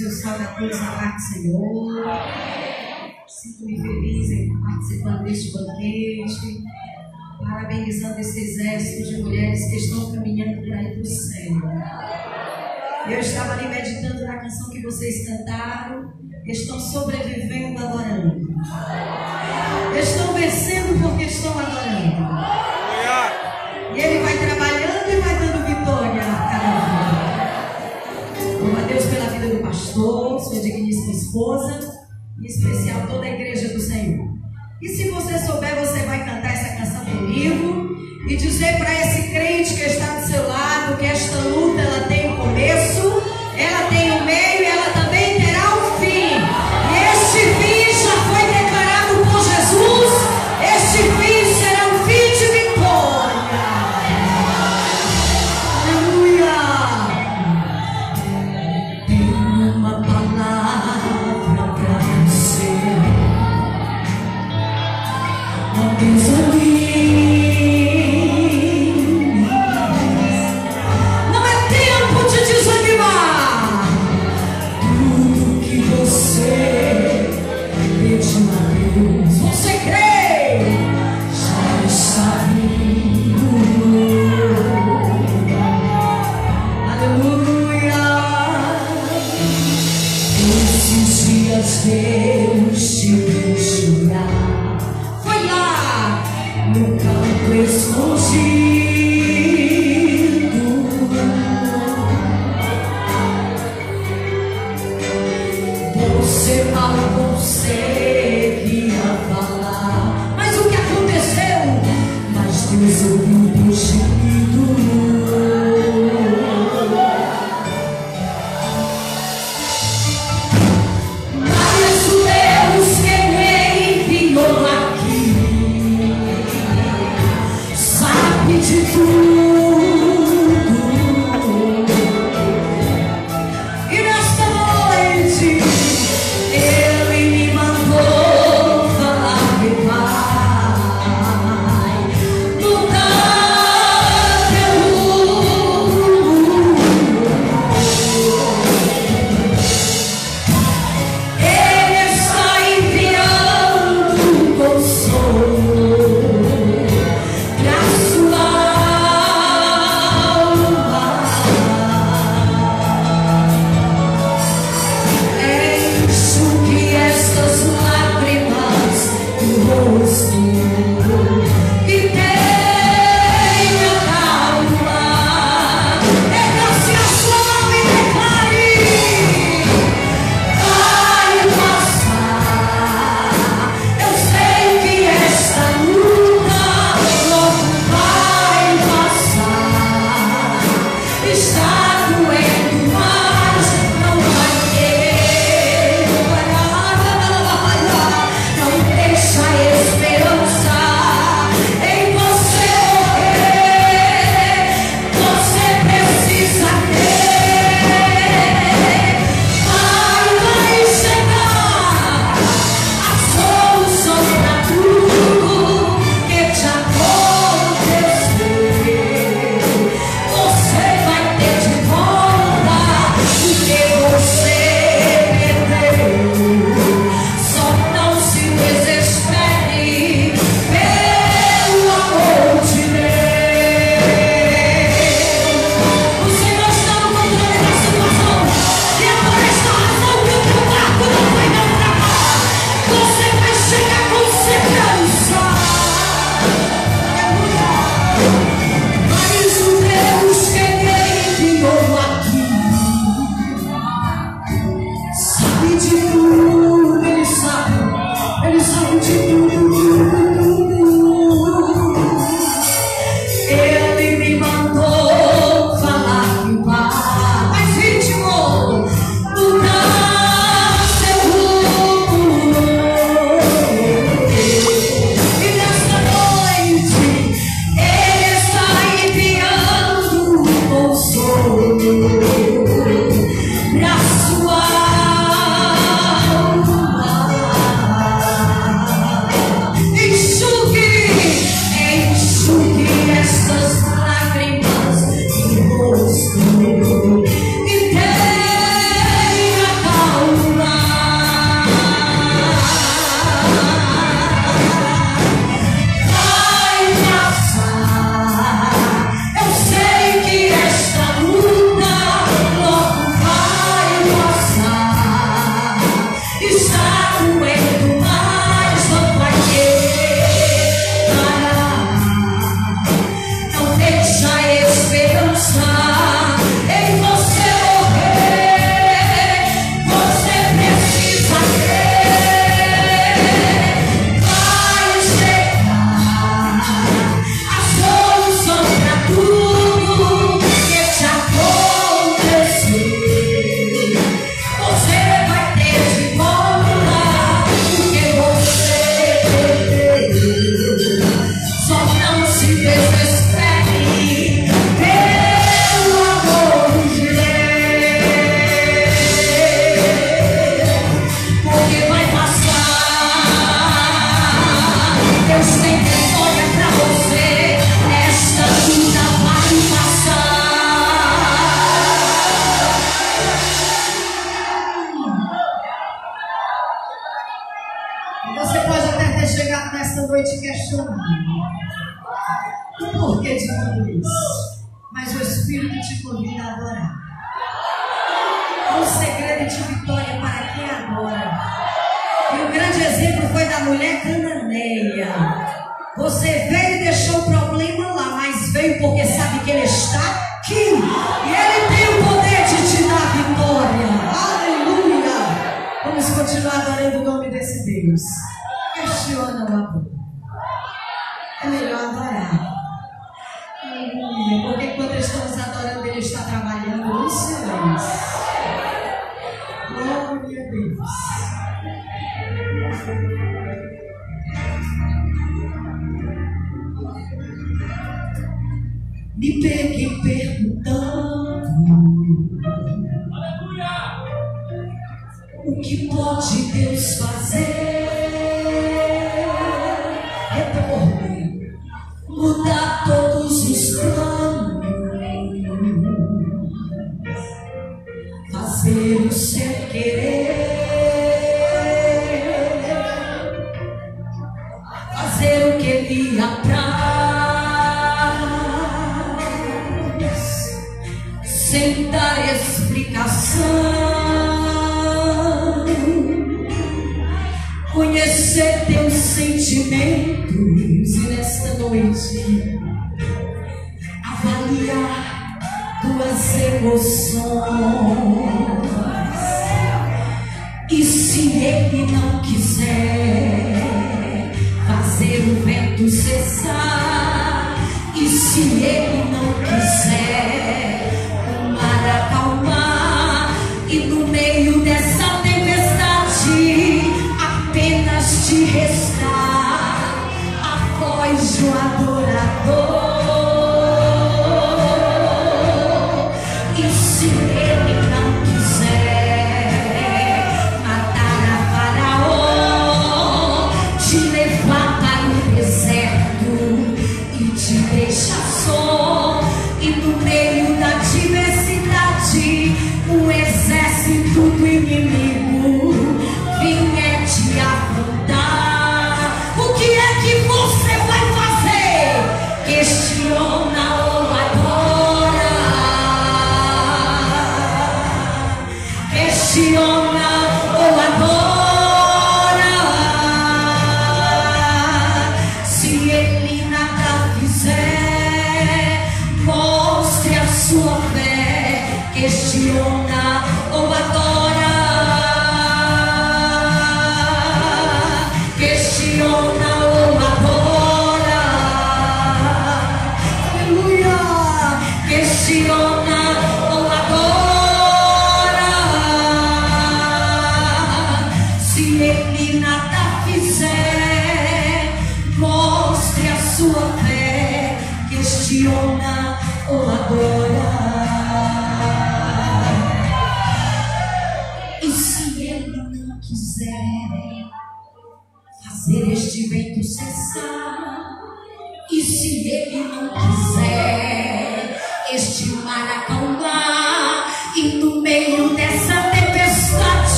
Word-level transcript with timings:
Deus, 0.00 0.24
eu 0.24 0.54
todos 0.58 0.80
a 0.80 0.86
paz 0.86 1.14
do 1.14 1.20
Senhor. 1.20 2.04
Sinto-me 3.28 3.80
feliz 3.80 4.30
em 4.30 4.46
estar 4.48 4.60
participando 4.60 5.22
deste 5.22 5.52
banquete, 5.52 6.64
parabenizando 7.38 8.20
esse 8.20 8.40
exército 8.40 9.08
de 9.08 9.22
mulheres 9.22 9.70
que 9.70 9.76
estão 9.76 10.12
caminhando 10.12 10.62
por 10.62 10.72
aí 10.72 10.92
para 10.92 11.00
o 11.00 11.04
céu. 11.04 11.52
Eu 13.08 13.20
estava 13.20 13.52
ali 13.52 13.68
meditando 13.68 14.24
na 14.24 14.38
canção 14.38 14.70
que 14.70 14.82
vocês 14.82 15.28
cantaram, 15.28 16.12
estão 16.44 16.80
sobrevivendo 16.80 17.78
adorando. 17.78 18.48
Estão 19.96 20.34
vencendo 20.34 21.02
porque 21.02 21.24
estão 21.24 21.56
adorando. 21.56 22.73
Sua 30.44 30.60
digníssima 30.60 31.12
esposa, 31.12 31.98
em 32.40 32.46
especial 32.46 33.06
toda 33.06 33.24
a 33.24 33.30
igreja 33.30 33.68
do 33.68 33.80
Senhor. 33.80 34.28
E 34.82 34.88
se 34.88 35.08
você 35.10 35.38
souber, 35.38 35.74
você 35.76 36.00
vai 36.00 36.24
cantar 36.24 36.52
essa 36.52 36.76
canção 36.76 37.04
comigo 37.04 37.96
e 38.28 38.36
dizer 38.36 38.76
para 38.78 38.92
esse 39.00 39.30
crente 39.30 39.74
que 39.74 39.82
está 39.82 40.20
do 40.20 40.26
seu 40.26 40.46
lado 40.48 40.96
que 40.98 41.06
esta 41.06 41.36
luta 41.36 41.80
ela 41.80 42.08
tem 42.08 42.23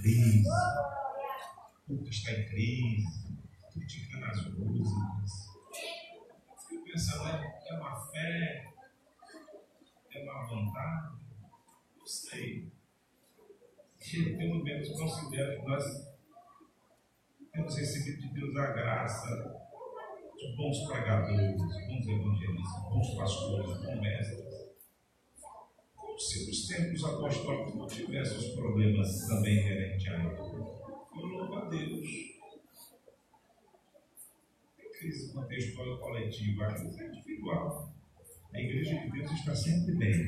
crise. 0.00 0.44
Tudo 1.86 2.08
está 2.08 2.32
em 2.32 2.48
crise. 2.48 3.30
Criticando 3.72 4.24
as 4.26 4.46
músicas. 4.54 5.50
Fico 6.68 6.84
pensando, 6.84 7.28
é, 7.28 7.60
é 7.68 7.74
uma 7.74 7.96
fé, 8.10 8.72
é 10.12 10.22
uma 10.22 10.46
vontade, 10.46 11.16
não 11.98 12.06
sei. 12.06 12.70
Que 13.98 14.36
pelo 14.36 14.62
menos 14.62 14.88
considero 14.90 15.60
que 15.60 15.66
nós 15.66 15.84
temos 17.52 17.76
recebido 17.76 18.22
de 18.22 18.34
Deus 18.34 18.56
a 18.56 18.66
graça 18.72 19.60
de 20.36 20.56
bons 20.56 20.86
pregadores, 20.86 21.56
bons 21.56 22.08
evangelistas, 22.08 22.82
bons 22.84 23.16
pastores, 23.16 23.84
bons 23.84 24.00
mestres. 24.00 24.49
Se 26.20 26.46
nos 26.46 26.68
tempos 26.68 27.04
apostólicos 27.04 27.74
não 27.74 27.86
tivessem 27.86 28.36
os 28.36 28.48
problemas 28.54 29.26
também 29.26 29.58
inerentes 29.58 30.06
a 30.08 30.16
ele. 30.16 30.36
Eu 31.16 31.26
louvo 31.26 31.54
a 31.54 31.64
Deus 31.68 32.30
crise 35.00 35.32
contextual 35.32 35.98
coletiva, 35.98 36.66
a 36.66 36.74
crise 36.74 37.02
é 37.02 37.06
individual. 37.06 37.94
A 38.52 38.60
igreja 38.60 39.00
de 39.00 39.10
Deus 39.10 39.32
está 39.32 39.56
sempre 39.56 39.94
bem. 39.94 40.26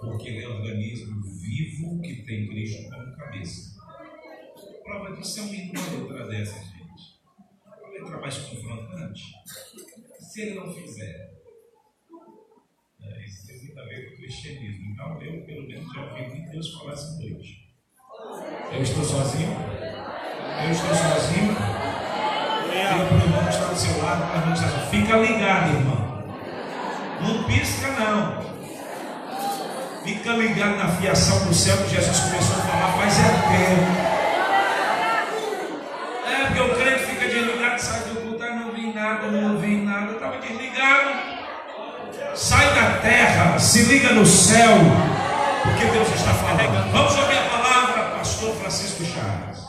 Porque 0.00 0.28
ele 0.28 0.42
é 0.42 0.48
um 0.48 0.56
organismo 0.56 1.22
vivo 1.22 2.00
que 2.02 2.22
tem 2.24 2.48
Cristo 2.48 2.90
como 2.90 3.16
cabeça. 3.16 3.80
A 3.80 4.82
prova 4.82 5.16
disso 5.16 5.40
é 5.40 5.42
um 5.42 5.46
uma 5.46 6.02
letra 6.02 6.28
dessa, 6.28 6.58
gente. 6.64 7.20
Uma 7.64 7.88
letra 7.88 8.20
mais 8.20 8.38
confrontante. 8.38 9.22
Se 10.18 10.42
ele 10.42 10.54
não 10.54 10.74
fizer. 10.74 11.36
É, 13.00 13.24
isso 13.24 13.46
tem 13.46 13.58
muito 13.58 13.78
a 13.78 13.84
ver 13.84 14.15
cristianismo. 14.26 14.92
Então, 14.92 15.22
eu, 15.22 15.42
pelo 15.42 15.68
menos, 15.68 15.92
já 15.92 16.02
ouvi 16.02 16.50
Deus 16.50 16.74
falar 16.74 16.92
essa 16.92 17.16
noite. 17.20 17.66
Eu 18.72 18.82
estou 18.82 19.04
sozinho? 19.04 19.56
Eu 20.64 20.70
estou 20.70 20.94
sozinho? 20.94 21.56
Diga 22.70 23.06
para 23.06 23.14
o 23.14 23.20
irmão 23.20 23.44
que 23.44 23.50
está 23.50 23.66
do 23.66 23.76
seu 23.76 24.02
lado, 24.02 24.26
para 24.26 24.36
o 24.36 24.40
irmão 24.40 24.52
que 24.52 24.64
está 24.64 24.78
assim, 24.78 24.90
fica 24.90 25.16
ligado, 25.16 25.74
irmão. 25.74 26.24
Não 27.22 27.44
pisca, 27.44 27.88
não. 27.92 28.46
Fica 30.04 30.32
ligado 30.32 30.76
na 30.76 30.88
fiação 30.88 31.46
do 31.46 31.54
céu 31.54 31.76
que 31.78 31.94
Jesus 31.94 32.20
começou 32.20 32.56
a 32.56 32.66
falar, 32.66 32.92
faz 32.92 33.18
é 33.18 33.22
tempo. 33.52 34.06
É, 36.28 36.46
porque 36.46 36.60
o 36.60 36.74
crente 36.76 37.04
fica 37.04 37.28
desligado, 37.28 37.80
sai 37.80 38.00
do 38.00 38.20
culto, 38.20 38.42
ah, 38.42 38.54
não 38.54 38.72
vi 38.72 38.92
nada, 38.92 39.30
não 39.30 39.54
ouvi 39.54 39.76
nada, 39.76 40.12
estava 40.12 40.38
desligado. 40.38 41.36
Sai 42.34 42.74
da 42.74 43.00
se 43.58 43.82
liga 43.84 44.12
no 44.12 44.26
céu, 44.26 44.76
porque 45.62 45.84
Deus 45.86 46.08
está 46.08 46.34
falando. 46.34 46.92
Vamos 46.92 47.18
ouvir 47.18 47.38
a 47.38 47.48
palavra, 47.48 48.16
pastor 48.18 48.54
Francisco 48.56 49.04
Chaves. 49.04 49.66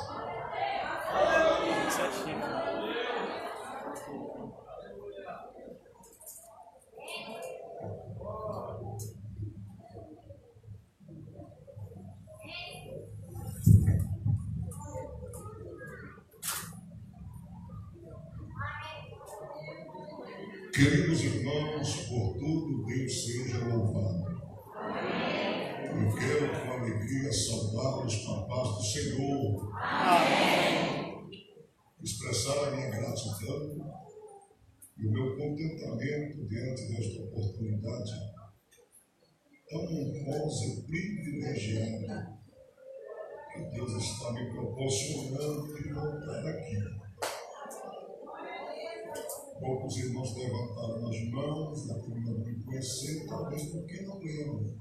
Queridos 20.73 21.23
irmãos, 21.23 21.95
por 22.08 22.38
tudo 22.38 22.76
Deus 22.97 23.25
seja 23.25 23.63
louvado. 23.65 24.25
Eu 25.86 26.15
quero 26.15 26.49
com 26.49 26.71
alegria 26.71 27.31
saudar 27.31 28.05
os 28.05 28.15
papás 28.25 28.69
do 28.69 28.83
Senhor. 28.83 29.71
Expressar 32.01 32.67
a 32.67 32.71
minha 32.71 32.89
gratidão 32.89 33.93
e 34.97 35.05
o 35.05 35.12
meu 35.12 35.38
contentamento 35.38 36.47
diante 36.47 36.88
desta 36.88 37.23
oportunidade 37.23 38.12
tão 39.69 39.83
honrosa 39.83 40.65
e 40.65 40.81
privilegiada 40.83 42.39
que 43.53 43.62
Deus 43.75 43.91
está 43.91 44.31
me 44.33 44.51
proporcionando 44.53 45.75
de 45.75 45.93
voltar 45.93 46.47
aqui. 46.47 47.06
Poucos 49.59 49.97
irmãos 49.97 50.35
levantaram 50.35 51.07
as 51.07 51.29
mãos, 51.29 51.89
a 51.89 51.95
turma 51.99 52.31
não 52.31 52.45
me 52.45 52.63
conhecer, 52.63 53.25
talvez 53.27 53.63
porque 53.71 54.01
não 54.01 54.19
lembram. 54.19 54.77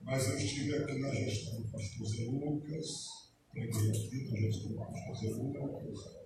Mas 0.00 0.28
eu 0.28 0.38
estive 0.38 0.74
aqui 0.74 0.98
na 0.98 1.10
gestão 1.10 1.60
do 1.60 1.68
pastor 1.68 2.06
Zé 2.06 2.24
Lucas, 2.24 3.30
preguei 3.52 3.90
aqui 3.90 4.30
na 4.30 4.36
gestão 4.38 4.72
do 4.72 4.78
pastor 4.78 5.16
Zé 5.16 5.28
Lucas. 5.28 6.18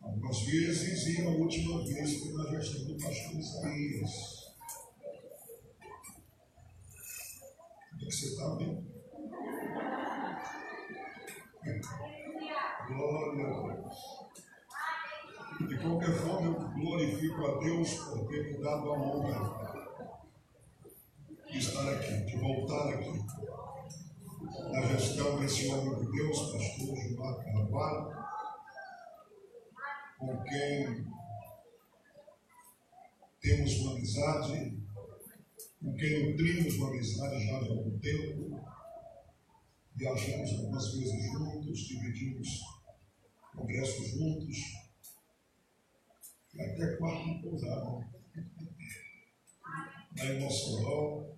Algumas 0.00 0.40
vezes, 0.42 1.06
e 1.08 1.22
a 1.22 1.30
última 1.30 1.84
vez 1.84 2.18
foi 2.20 2.32
na 2.32 2.50
gestão 2.50 2.84
do 2.84 2.96
pastor 3.02 3.40
Isaías. 3.40 4.54
Como 7.90 8.02
é 8.02 8.06
que 8.06 8.14
você 8.14 8.26
está 8.26 8.54
bem? 8.54 8.86
Glória 12.86 13.46
a 13.48 13.74
Deus. 13.74 14.15
De 15.58 15.78
qualquer 15.78 16.12
forma, 16.12 16.48
eu 16.48 16.70
glorifico 16.70 17.46
a 17.46 17.58
Deus 17.58 17.94
por 17.94 18.28
ter 18.28 18.52
me 18.52 18.62
dado 18.62 18.90
a 18.90 18.98
honra 18.98 19.66
de 21.50 21.58
estar 21.58 21.88
aqui, 21.88 22.26
de 22.26 22.36
voltar 22.36 22.88
aqui. 22.90 23.24
na 24.70 24.82
gestão 24.82 25.40
desse 25.40 25.68
homem 25.68 26.04
de 26.04 26.12
Deus, 26.12 26.38
pastor 26.52 26.96
Gilmar 26.96 27.36
Carvalho, 27.42 28.16
com 30.18 30.42
quem 30.44 31.06
temos 33.40 33.80
uma 33.80 33.92
amizade, 33.92 34.78
com 35.80 35.94
quem 35.94 36.30
nutrimos 36.30 36.74
uma 36.74 36.88
amizade 36.88 37.46
já 37.46 37.54
há 37.54 37.58
algum 37.60 37.98
tempo, 37.98 38.60
viajamos 39.94 40.52
algumas 40.52 40.92
vezes 40.92 41.32
juntos, 41.32 41.78
dividimos 41.78 42.60
congressos 43.54 44.08
juntos, 44.10 44.56
e 46.56 46.62
até 46.62 46.96
quarto 46.96 47.42
pousado, 47.42 48.04
na 50.16 50.24
emoção 50.24 51.36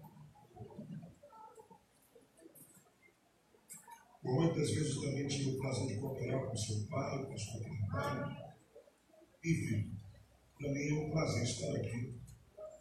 Muitas 4.28 4.70
vezes 4.72 4.94
também 4.96 5.26
tive 5.26 5.50
o 5.50 5.58
prazer 5.58 5.86
de 5.86 5.96
cooperar 5.96 6.46
com 6.46 6.56
seu 6.56 6.86
pai, 6.86 7.24
com 7.24 7.38
sua 7.38 7.62
trabalho. 7.62 8.36
Enfim, 9.42 9.90
para 10.58 10.70
mim 10.70 10.88
é 10.88 10.94
um 10.94 11.10
prazer 11.10 11.42
estar 11.44 11.74
aqui. 11.76 12.14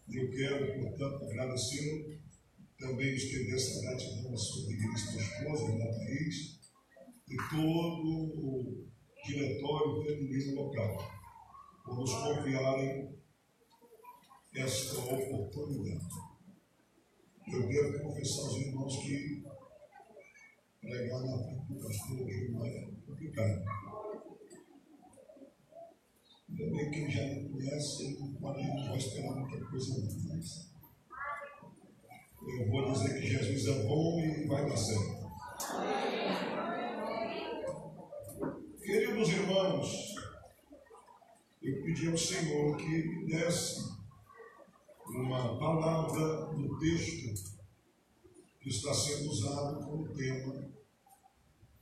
E 0.10 0.18
eu 0.18 0.30
quero, 0.32 0.82
portanto, 0.82 1.24
agradecer 1.24 2.20
também 2.78 3.16
estender 3.16 3.56
essa 3.56 3.82
gratidão 3.82 4.34
à 4.34 4.38
sua 4.38 4.68
digníssima 4.68 5.22
esposa, 5.22 5.72
Ana 5.72 5.86
Thaís, 5.86 6.60
e 7.30 7.38
todo 7.50 8.08
o 8.08 8.88
diretório 9.26 10.04
feminino 10.04 10.56
local, 10.56 11.17
nos 11.96 12.14
confiarem 12.14 13.18
esta 14.56 15.00
oportunidade. 15.00 16.06
Eu 17.48 17.68
devo 17.68 18.04
confessar 18.04 18.42
aos 18.42 18.58
irmãos 18.58 18.98
que 18.98 19.44
pregar 20.82 21.22
na 21.22 21.38
frente 21.38 21.68
do 21.68 21.76
pastor 21.76 22.30
Gilmar 22.30 22.68
é 22.68 22.88
complicado. 23.06 23.64
Ainda 26.50 26.72
bem 26.72 26.92
que 26.92 27.12
já 27.12 27.24
me 27.26 27.50
conhece, 27.50 28.20
não 28.20 28.34
pode 28.36 28.68
não 28.68 28.88
vai 28.90 28.98
esperar 28.98 29.36
muita 29.36 29.66
coisa 29.66 30.02
não, 30.02 30.36
mas 30.36 30.72
eu 32.48 32.70
vou 32.70 32.92
dizer 32.92 33.20
que 33.20 33.28
Jesus 33.28 33.68
é 33.68 33.84
bom 33.84 34.20
e 34.22 34.48
vai 34.48 34.70
dar 34.70 34.78
certo. 34.78 35.28
Queridos 38.82 39.30
irmãos, 39.30 40.07
eu 41.68 41.84
pedi 41.84 42.08
ao 42.08 42.18
Senhor 42.18 42.78
que 42.78 42.88
me 42.88 43.26
desse 43.26 43.92
uma 45.06 45.60
palavra 45.60 46.54
no 46.54 46.80
texto 46.80 47.58
que 48.62 48.70
está 48.70 48.94
sendo 48.94 49.30
usado 49.30 49.86
como 49.86 50.14
tema 50.14 50.70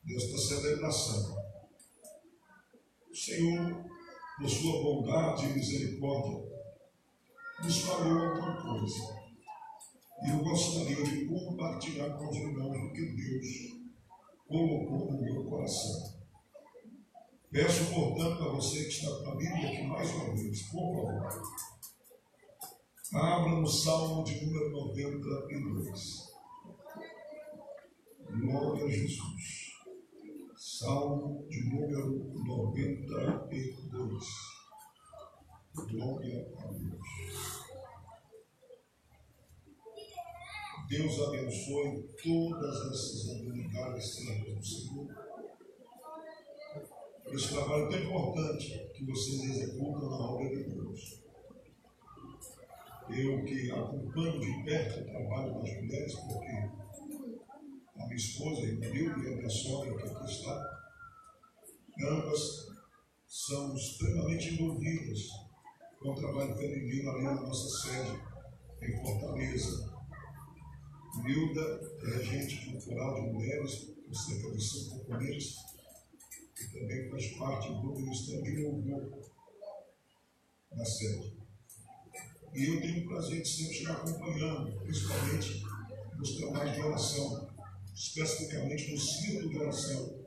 desta 0.03 0.37
celebração. 0.39 1.37
O 3.11 3.15
Senhor, 3.15 3.85
por 4.39 4.49
sua 4.49 4.83
bondade 4.83 5.45
e 5.45 5.53
misericórdia, 5.53 6.51
nos 7.63 7.81
falou 7.81 8.23
alguma 8.23 8.61
coisa. 8.61 9.25
E 10.25 10.29
eu 10.31 10.39
gostaria 10.39 11.03
de 11.03 11.25
compartilhar 11.25 12.09
com 12.17 12.27
os 12.27 12.37
irmãos 12.37 12.75
o 12.75 12.91
que 12.91 13.05
Deus 13.05 13.75
colocou 14.47 15.11
no 15.11 15.21
meu 15.21 15.45
coração. 15.45 16.14
Peço, 17.55 17.85
portanto, 17.93 18.43
a 18.43 18.49
você 18.49 18.83
que 18.83 18.89
está 18.89 19.07
com 19.15 19.29
a 19.29 19.35
Bíblia 19.37 19.69
aqui 19.69 19.83
mais 19.83 20.11
uma 20.11 20.35
vez, 20.35 20.61
por 20.63 20.93
favor, 20.93 21.41
abra 23.13 23.51
no 23.61 23.65
Salmo 23.65 24.25
de 24.25 24.45
número 24.45 24.71
92. 24.71 26.33
Glória 28.29 28.83
a 28.83 28.89
Jesus. 28.89 29.71
Salmo 30.57 31.47
de 31.47 31.69
número 31.69 32.33
92. 32.45 34.25
Glória 35.75 36.53
a 36.57 36.65
Deus. 36.73 37.07
Deus 40.89 41.21
abençoe 41.21 42.03
todas 42.21 42.75
essas 42.91 43.29
habilidades 43.29 44.13
servas 44.13 44.55
do 44.55 44.65
Senhor. 44.65 45.24
Esse 47.35 47.49
trabalho 47.49 47.89
tão 47.89 47.99
importante 47.99 48.91
que 48.93 49.03
vocês 49.03 49.43
executam 49.43 50.09
na 50.09 50.15
obra 50.15 50.47
de 50.47 50.63
Deus. 50.69 51.21
Eu 53.09 53.43
que 53.43 53.71
acompanho 53.71 54.39
de 54.39 54.63
perto 54.63 55.01
o 55.01 55.03
trabalho 55.03 55.53
das 55.55 55.81
mulheres, 55.81 56.15
porque 56.15 56.47
a 57.93 58.05
minha 58.05 58.15
esposa, 58.15 58.61
a 58.61 58.69
Ivanildo 58.69 59.21
e 59.21 59.33
a 59.33 59.35
minha 59.35 59.49
sogra 59.49 59.97
que 59.97 60.03
aqui 60.03 60.31
está, 60.31 60.87
ambas 62.07 62.67
são 63.27 63.75
extremamente 63.75 64.53
envolvidas 64.53 65.27
com 65.99 66.11
o 66.11 66.15
trabalho 66.15 66.55
feminino 66.55 67.11
ali 67.11 67.23
na 67.25 67.35
nossa 67.35 67.89
sede, 67.89 68.17
em 68.81 68.95
Fortaleza. 69.01 69.93
Nilda 71.21 71.81
é 72.01 72.17
regente 72.17 72.71
cultural 72.71 73.15
de 73.15 73.33
mulheres, 73.33 73.93
com 74.07 74.13
cerca 74.13 74.51
de 74.51 74.89
companheiros, 74.89 75.74
e 76.59 76.67
também 76.67 77.09
faz 77.09 77.27
parte 77.37 77.69
do 77.69 77.93
Ministério 77.93 78.43
de 78.43 78.63
Louvor 78.63 79.31
na 80.71 80.85
sede. 80.85 81.33
E 82.53 82.63
eu 82.63 82.81
tenho 82.81 83.05
o 83.05 83.07
prazer 83.09 83.41
de 83.41 83.49
sempre 83.49 83.77
estar 83.77 83.93
acompanhando, 83.93 84.79
principalmente 84.81 85.63
nos 86.17 86.37
trabalhos 86.37 86.73
de 86.73 86.81
oração 86.81 87.55
especificamente 87.95 88.91
no 88.91 88.99
ciclo 88.99 89.49
de 89.49 89.57
oração, 89.57 90.19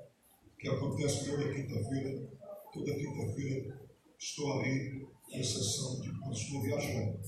que 0.59 0.69
acontece 0.69 1.31
toda 1.31 1.53
quinta-feira. 1.53 2.29
Toda 2.73 2.95
quinta-feira 2.95 3.81
estou 4.19 4.61
ali, 4.61 5.07
com 5.23 5.39
exceção 5.39 6.01
de 6.01 6.11
quando 6.19 6.63
viajando, 6.63 7.21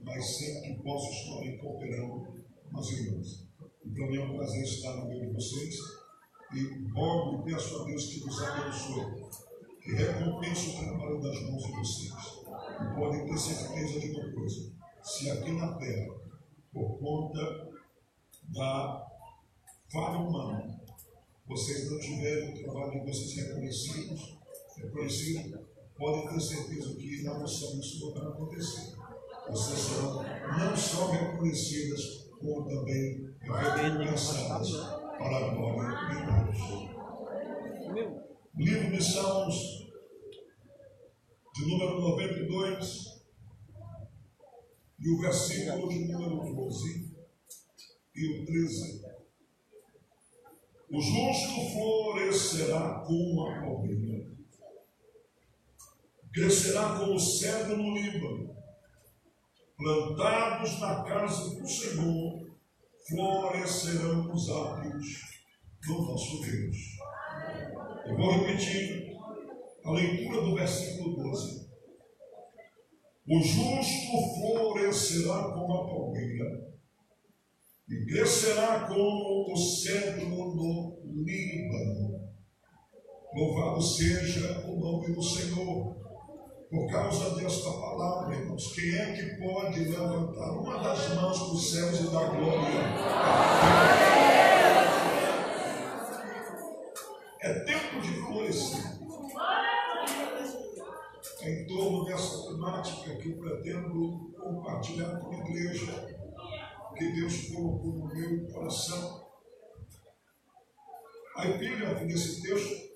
mas 0.00 0.24
sempre 0.36 0.74
que 0.74 0.82
posso 0.82 1.12
estou 1.12 1.38
ali 1.38 1.58
cooperando 1.58 2.44
com 2.70 2.78
as 2.78 2.90
irmãs. 2.90 3.44
E 3.84 3.88
mim 3.88 4.16
é 4.16 4.24
um 4.24 4.36
prazer 4.36 4.62
estar 4.62 4.96
no 4.96 5.08
meio 5.08 5.26
de 5.26 5.34
vocês 5.34 5.76
e 6.54 6.88
rogo 6.92 7.40
e 7.40 7.52
peço 7.52 7.82
a 7.82 7.84
Deus 7.84 8.06
que 8.06 8.24
nos 8.24 8.42
abençoe, 8.42 9.24
que 9.82 9.92
recompense 9.92 10.70
o 10.70 10.78
trabalho 10.78 11.20
das 11.20 11.42
mãos 11.42 11.62
de 11.64 11.72
vocês. 11.72 12.12
E 12.80 12.94
podem 12.94 13.26
ter 13.26 13.38
certeza 13.38 14.00
de 14.00 14.10
uma 14.12 14.32
coisa: 14.32 14.72
se 15.02 15.30
aqui 15.30 15.52
na 15.52 15.74
terra, 15.74 16.14
por 16.72 16.98
conta 16.98 17.68
da 18.48 19.06
falha 19.92 20.18
humana, 20.18 20.80
vocês 21.46 21.90
não 21.90 21.98
tiverem 21.98 22.50
o 22.50 22.62
trabalho 22.62 22.92
de 22.92 23.10
vocês 23.10 23.34
reconhecidos, 23.34 24.38
reconhecido, 24.76 25.58
podem 25.96 26.28
ter 26.28 26.40
certeza 26.40 26.94
que 26.94 27.22
na 27.22 27.38
noção 27.38 27.78
isso 27.80 28.06
não 28.06 28.14
vai 28.14 28.28
acontecer. 28.28 28.94
Vocês 29.50 29.78
serão 29.78 30.22
não 30.22 30.76
só 30.76 31.10
reconhecidas, 31.10 32.28
como 32.40 32.64
também 32.64 33.30
recompensadas 33.40 34.93
para 35.18 35.36
a 35.36 35.54
glória 35.54 35.96
de 36.08 36.16
Deus. 36.26 36.94
Livro 38.56 38.90
de 38.90 39.02
Salmos, 39.02 39.56
de 41.54 41.66
número 41.66 42.00
92, 42.00 43.14
e 45.00 45.10
o 45.10 45.20
versículo 45.20 45.88
de 45.88 46.12
número 46.12 46.54
12 46.54 47.14
e 48.14 48.26
o 48.26 48.46
13. 48.46 49.04
O 50.90 51.00
justo 51.00 51.72
florescerá 51.72 53.04
como 53.06 53.48
a 53.48 53.60
palmeira, 53.60 54.30
crescerá 56.32 56.98
como 56.98 57.14
o 57.14 57.20
cedro 57.20 57.76
no 57.76 57.94
Líbano, 57.94 58.54
plantados 59.76 60.78
na 60.80 61.02
casa 61.02 61.60
do 61.60 61.68
Senhor, 61.68 62.43
florescerão 63.08 64.32
os 64.32 64.48
átrios 64.50 65.06
do 65.86 66.02
nosso 66.02 66.40
Deus. 66.40 66.76
Eu 68.06 68.16
vou 68.16 68.32
repetir 68.32 69.14
a 69.84 69.90
leitura 69.92 70.40
do 70.40 70.54
versículo 70.54 71.16
12. 71.16 71.64
O 73.26 73.40
justo 73.40 74.34
florescerá 74.38 75.52
como 75.52 75.74
a 75.74 75.86
palmeira, 75.86 76.74
e 77.88 78.06
crescerá 78.06 78.86
como 78.86 79.52
o 79.52 79.56
cedro 79.56 80.28
no 80.28 80.98
Líbano. 81.04 82.28
Louvado 83.34 83.82
seja 83.82 84.66
o 84.66 84.78
nome 84.78 85.14
do 85.14 85.22
Senhor. 85.22 86.03
Por 86.74 86.90
causa 86.90 87.36
desta 87.36 87.70
palavra, 87.70 88.34
irmãos, 88.34 88.72
quem 88.74 88.96
é 88.96 89.12
que 89.12 89.36
pode 89.36 89.78
levantar 89.78 90.58
uma 90.58 90.82
das 90.82 91.14
mãos 91.14 91.38
para 91.38 91.54
os 91.54 91.70
céus 91.70 92.00
e 92.00 92.10
dar 92.10 92.30
glória? 92.30 92.80
É 97.40 97.54
tempo 97.60 98.00
de. 98.00 98.24
É 101.42 101.50
em 101.62 101.66
torno 101.66 102.06
dessa 102.06 102.48
temática 102.48 103.16
que 103.18 103.30
eu 103.30 103.38
pretendo 103.38 104.34
compartilhar 104.36 105.20
com 105.20 105.30
a 105.30 105.38
igreja 105.48 106.18
que 106.96 107.12
Deus 107.12 107.50
colocou 107.50 107.92
no 107.92 108.06
meu 108.06 108.48
coração. 108.48 109.24
A 111.36 111.46
epígrafe 111.46 112.06
desse 112.06 112.42
texto 112.42 112.93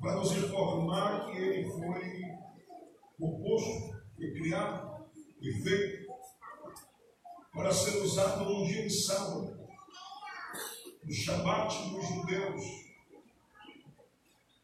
vai 0.00 0.14
nos 0.14 0.32
informar 0.32 1.30
que 1.30 1.36
ele 1.36 1.70
foi 1.70 2.24
composto, 3.18 4.00
foi 4.16 4.32
criado, 4.32 5.06
foi 5.38 5.52
feito 5.52 6.10
para 7.52 7.72
ser 7.72 7.98
usado 8.02 8.44
num 8.44 8.64
dia 8.64 8.86
de 8.86 8.94
sábado, 8.94 9.58
no 11.04 11.12
Shabat 11.12 11.90
dos 11.90 12.06
judeus, 12.06 12.64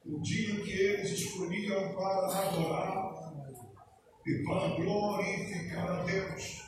o 0.06 0.20
dia 0.20 0.50
em 0.52 0.62
que 0.62 0.72
eles 0.72 1.10
escolhiam 1.10 1.94
para 1.94 2.48
adorar 2.48 3.16
e 4.24 4.44
para 4.44 4.68
glorificar 4.76 5.90
a 5.90 6.02
Deus. 6.04 6.62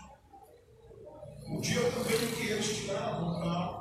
O 1.49 1.61
dia 1.61 1.81
também 1.91 2.33
que 2.37 2.49
eles 2.49 2.77
tiravam 2.77 3.41
para 3.41 3.78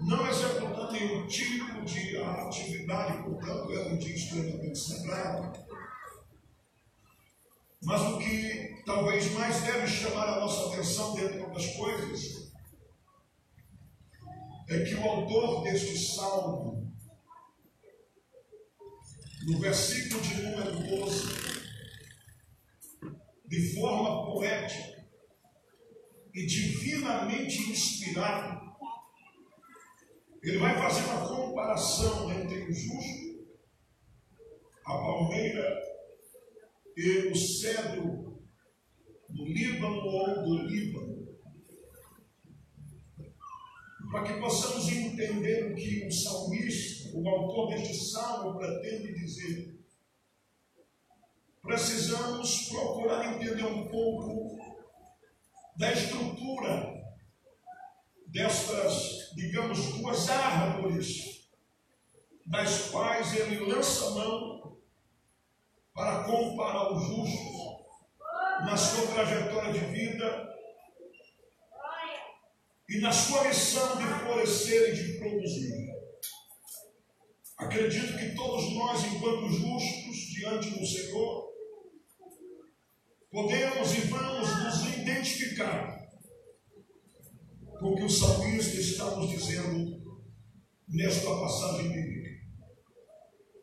não 0.00 0.26
executar 0.26 0.92
nenhum 0.92 1.26
tipo 1.26 1.84
de 1.84 2.16
atividade, 2.18 3.22
portanto, 3.22 3.72
era 3.72 3.88
um 3.88 3.98
dia 3.98 4.14
extremamente 4.14 4.78
sagrado. 4.78 5.58
Mas 7.82 8.00
o 8.02 8.18
que 8.18 8.82
talvez 8.84 9.32
mais 9.32 9.60
deve 9.62 9.86
chamar 9.86 10.28
a 10.28 10.40
nossa 10.40 10.68
atenção 10.68 11.14
dentro 11.14 11.52
das 11.52 11.66
coisas 11.74 12.50
é 14.68 14.84
que 14.84 14.94
o 14.94 15.04
autor 15.08 15.64
deste 15.64 15.98
salmo, 15.98 16.94
no 19.46 19.58
versículo 19.58 20.20
de 20.20 20.42
número 20.42 21.04
12, 21.04 21.50
de 23.46 23.74
forma 23.74 24.26
poética 24.26 25.04
e 26.32 26.46
divinamente 26.46 27.58
inspirada, 27.70 28.69
ele 30.42 30.58
vai 30.58 30.74
fazer 30.74 31.02
uma 31.10 31.28
comparação 31.28 32.32
entre 32.32 32.62
o 32.62 32.72
justo, 32.72 33.46
a 34.86 34.92
palmeira 34.92 35.78
e 36.96 37.30
o 37.30 37.36
cedro 37.36 38.40
do 39.28 39.44
Líbano 39.44 40.00
ou 40.06 40.42
do 40.42 40.66
Líbano. 40.66 41.28
Para 44.10 44.24
que 44.24 44.40
possamos 44.40 44.88
entender 44.88 45.72
o 45.72 45.74
que 45.76 46.06
o 46.06 46.10
salmista, 46.10 47.16
o 47.16 47.28
autor 47.28 47.68
deste 47.68 47.94
salmo, 48.10 48.58
pretende 48.58 49.14
dizer, 49.14 49.78
precisamos 51.62 52.68
procurar 52.70 53.34
entender 53.34 53.64
um 53.64 53.86
pouco 53.86 54.58
da 55.76 55.92
estrutura 55.92 56.99
destas, 58.30 59.32
digamos, 59.34 59.98
duas 59.98 60.28
árvores, 60.28 61.48
das 62.46 62.90
quais 62.90 63.34
ele 63.34 63.58
lança 63.70 64.10
mão 64.10 64.78
para 65.92 66.24
comparar 66.24 66.92
o 66.92 66.98
justo 66.98 67.84
na 68.64 68.76
sua 68.76 69.06
trajetória 69.08 69.72
de 69.72 69.80
vida 69.80 70.48
e 72.88 73.00
na 73.00 73.12
sua 73.12 73.44
missão 73.44 73.96
de 73.96 74.04
florescer 74.04 74.90
e 74.90 74.94
de 74.94 75.18
produzir. 75.18 75.90
Acredito 77.58 78.16
que 78.16 78.34
todos 78.34 78.72
nós, 78.74 79.04
enquanto 79.04 79.48
justos 79.48 80.16
diante 80.32 80.70
do 80.70 80.86
Senhor, 80.86 81.50
podemos 83.30 83.92
e 83.92 84.00
vamos 84.02 84.64
nos 84.64 84.96
identificar 84.96 85.99
com 87.80 87.92
o 87.92 87.96
que 87.96 88.04
o 88.04 88.10
salmista 88.10 88.78
está 88.78 89.16
nos 89.16 89.30
dizendo 89.30 90.22
nesta 90.86 91.30
passagem 91.30 91.88
bíblica. 91.90 92.44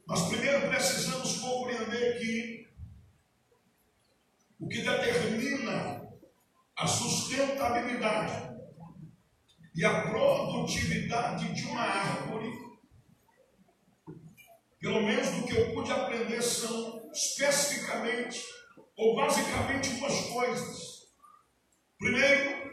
Mas 0.07 0.27
primeiro 0.27 0.67
precisamos 0.67 1.37
compreender 1.37 2.19
que 2.19 2.67
o 4.59 4.67
que 4.67 4.81
determina 4.81 6.01
a 6.75 6.87
sustentabilidade 6.87 8.57
e 9.75 9.85
a 9.85 10.01
produtividade 10.01 11.53
de 11.53 11.63
uma 11.67 11.81
árvore, 11.81 12.51
pelo 14.79 15.03
menos 15.03 15.29
do 15.29 15.45
que 15.45 15.55
eu 15.55 15.75
pude 15.75 15.91
aprender, 15.91 16.41
são 16.41 17.07
especificamente 17.11 18.43
ou 18.95 19.15
basicamente 19.15 19.91
duas 19.99 20.21
coisas. 20.21 21.07
Primeiro, 21.99 22.66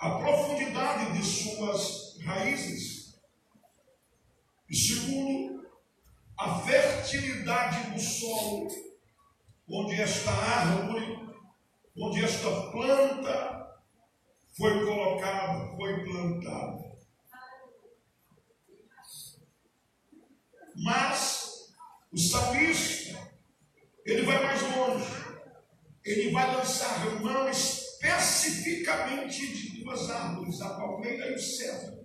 a 0.00 0.10
profundidade 0.18 1.12
de 1.12 1.24
suas 1.24 2.18
raízes. 2.24 3.18
E 4.68 4.76
segundo, 4.76 5.66
a 6.38 6.60
fertilidade 6.60 7.90
do 7.90 8.00
solo, 8.00 8.68
onde 9.68 10.00
esta 10.00 10.30
árvore, 10.30 11.18
onde 11.96 12.24
esta 12.24 12.70
planta 12.70 13.76
foi 14.56 14.84
colocada, 14.84 15.76
foi 15.76 16.04
plantada. 16.04 16.88
Mas 20.76 21.74
o 22.12 22.18
salmista, 22.18 23.18
ele 24.06 24.22
vai 24.22 24.44
mais 24.44 24.62
longe. 24.76 25.18
Ele 26.04 26.30
vai 26.30 26.54
lançar 26.54 27.20
mão 27.20 27.48
especificamente 27.50 29.46
de 29.46 29.77
duas 29.88 30.10
árvores, 30.10 30.60
a 30.60 30.74
palmeira 30.74 31.30
e 31.30 31.34
o 31.34 31.38
cedro. 31.38 31.97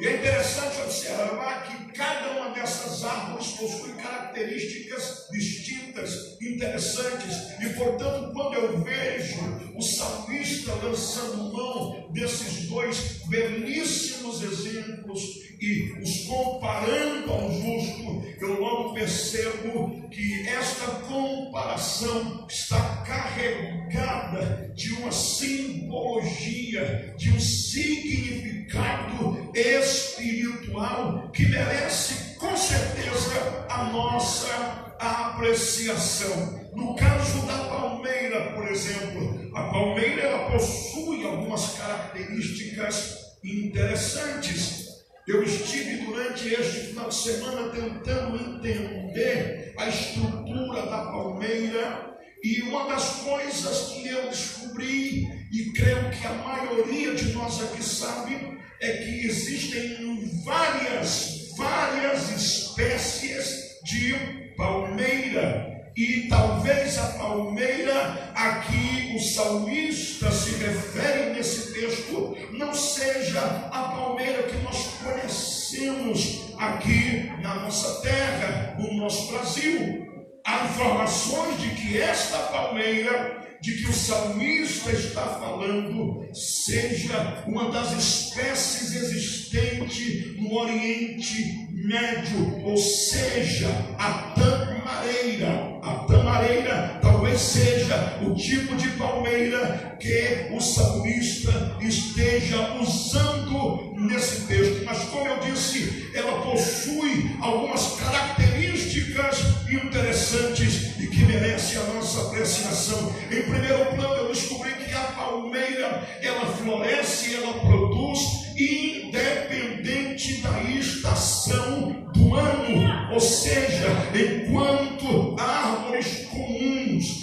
E 0.00 0.06
é 0.06 0.14
interessante 0.14 0.80
observar 0.80 1.64
que 1.64 1.92
cada 1.92 2.38
uma 2.38 2.50
dessas 2.50 3.02
árvores 3.02 3.48
possui 3.48 3.94
características 3.94 5.26
distintas, 5.32 6.40
interessantes, 6.40 7.60
e 7.60 7.68
portanto, 7.70 8.32
quando 8.32 8.54
eu 8.54 8.80
vejo 8.80 9.40
o 9.74 9.82
salmista 9.82 10.72
lançando 10.74 11.52
mão 11.52 12.12
desses 12.12 12.68
dois 12.68 13.22
belíssimos 13.26 14.40
exemplos 14.40 15.20
e 15.60 16.00
os 16.00 16.26
comparando 16.26 17.32
ao 17.32 17.50
justo, 17.50 18.22
eu 18.40 18.60
logo 18.60 18.94
percebo 18.94 20.08
que 20.10 20.48
esta 20.48 20.86
comparação 21.08 22.46
está 22.48 23.02
carregada 23.04 24.72
de 24.76 24.92
uma 24.92 25.10
simbologia, 25.10 27.16
de 27.18 27.32
um 27.32 27.40
significado 27.40 29.50
espiritual 29.88 31.30
que 31.32 31.46
merece 31.46 32.36
com 32.38 32.56
certeza 32.56 33.66
a 33.70 33.84
nossa 33.84 34.94
apreciação. 34.98 36.68
No 36.74 36.94
caso 36.94 37.46
da 37.46 37.58
palmeira, 37.58 38.52
por 38.52 38.68
exemplo, 38.68 39.50
a 39.54 39.62
palmeira 39.70 40.22
ela 40.22 40.50
possui 40.50 41.24
algumas 41.24 41.72
características 41.72 43.16
interessantes. 43.42 44.88
Eu 45.26 45.42
estive 45.42 46.04
durante 46.04 46.48
este 46.48 46.88
final 46.88 47.08
de 47.08 47.14
semana 47.14 47.70
tentando 47.70 48.36
entender 48.36 49.74
a 49.78 49.88
estrutura 49.88 50.82
da 50.82 51.04
palmeira 51.06 52.16
e 52.42 52.62
uma 52.62 52.88
das 52.88 53.22
coisas 53.22 53.88
que 53.88 54.08
eu 54.08 54.28
descobri, 54.28 55.26
e 55.52 55.72
creio 55.72 56.10
que 56.10 56.26
a 56.26 56.32
maioria 56.34 57.14
de 57.14 57.32
nós 57.32 57.60
aqui 57.62 57.82
sabe, 57.82 58.57
é 58.80 58.92
que 58.92 59.26
existem 59.26 60.30
várias, 60.44 61.52
várias 61.56 62.30
espécies 62.30 63.80
de 63.82 64.14
palmeira. 64.56 65.76
E 65.96 66.28
talvez 66.28 66.96
a 66.96 67.06
palmeira 67.18 68.30
a 68.34 68.60
que 68.60 69.16
o 69.16 69.20
salmista 69.20 70.30
se 70.30 70.50
refere 70.52 71.32
nesse 71.32 71.72
texto 71.72 72.36
não 72.52 72.72
seja 72.72 73.40
a 73.40 73.82
palmeira 73.96 74.44
que 74.44 74.56
nós 74.58 74.94
conhecemos 75.02 76.54
aqui 76.56 77.32
na 77.42 77.56
nossa 77.56 78.00
terra, 78.02 78.76
no 78.78 78.94
nosso 78.94 79.32
Brasil. 79.32 80.06
Há 80.44 80.66
informações 80.66 81.60
de 81.60 81.70
que 81.70 82.00
esta 82.00 82.38
palmeira 82.38 83.47
de 83.60 83.72
que 83.72 83.88
o 83.88 83.92
salmista 83.92 84.92
está 84.92 85.22
falando 85.22 86.28
seja 86.32 87.44
uma 87.46 87.70
das 87.70 87.92
espécies 87.92 88.94
existentes 88.94 90.36
no 90.36 90.54
Oriente 90.54 91.68
Médio, 91.72 92.64
ou 92.64 92.76
seja, 92.76 93.68
a 93.98 94.34
tamareira. 94.34 95.78
A 95.82 95.94
tamareira 96.06 96.98
talvez 97.00 97.40
seja 97.40 98.18
o 98.22 98.34
tipo 98.34 98.76
de 98.76 98.88
palmeira 98.90 99.96
que 99.98 100.48
o 100.52 100.60
salmista 100.60 101.76
esteja 101.80 102.74
usando 102.80 103.94
nesse 103.96 104.46
texto. 104.46 104.84
Mas, 104.84 105.04
como 105.04 105.26
eu 105.26 105.40
disse, 105.40 106.10
ela 106.14 106.42
possui 106.42 107.36
algumas 107.40 107.96
características 107.96 109.38
interessantes 109.70 110.97
merece 111.28 111.76
a 111.76 111.82
nossa 111.84 112.22
apreciação. 112.22 113.14
Em 113.30 113.42
primeiro 113.42 113.84
plano, 113.94 114.14
eu 114.14 114.28
descobri 114.28 114.72
que 114.72 114.94
a 114.94 115.00
palmeira 115.00 116.08
ela 116.22 116.46
floresce, 116.46 117.34
ela 117.34 117.52
produz 117.52 118.18
independente 118.56 120.40
da 120.40 120.62
estação 120.62 121.90
do 122.14 122.34
ano, 122.34 123.12
ou 123.12 123.20
seja, 123.20 123.88
enquanto 124.14 125.36
árvores 125.38 126.26
comuns 126.30 127.17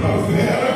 because 0.00 0.67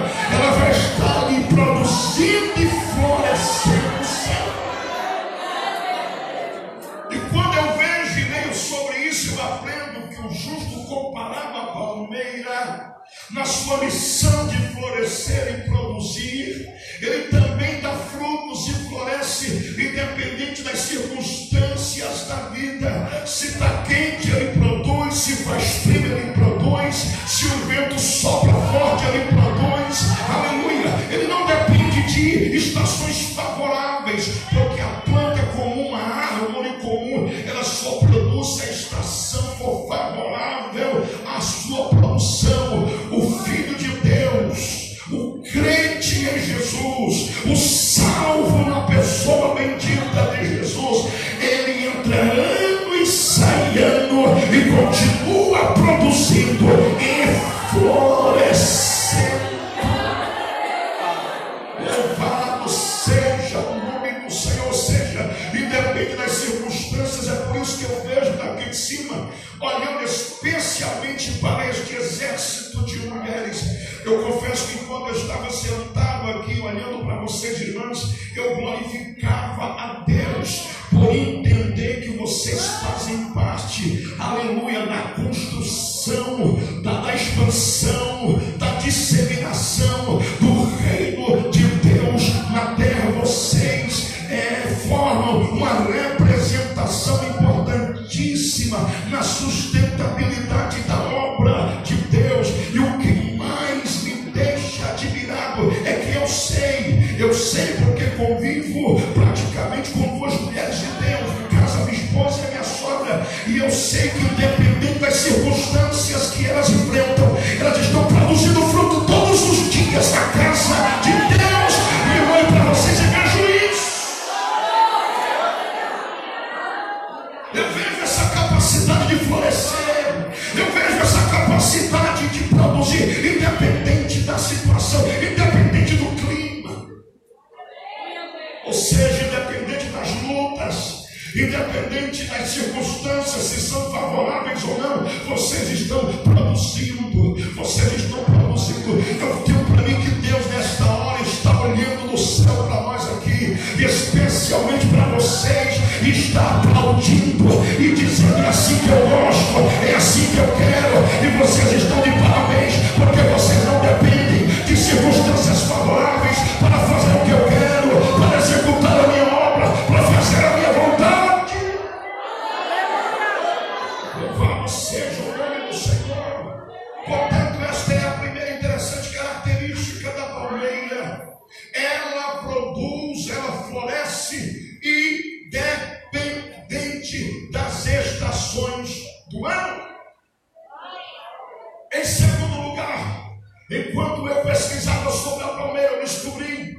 Enquanto 193.74 194.28
eu 194.28 194.42
pesquisava 194.42 195.10
sobre 195.10 195.44
a 195.44 195.48
palmeira, 195.48 195.92
eu 195.92 196.00
descobri 196.00 196.76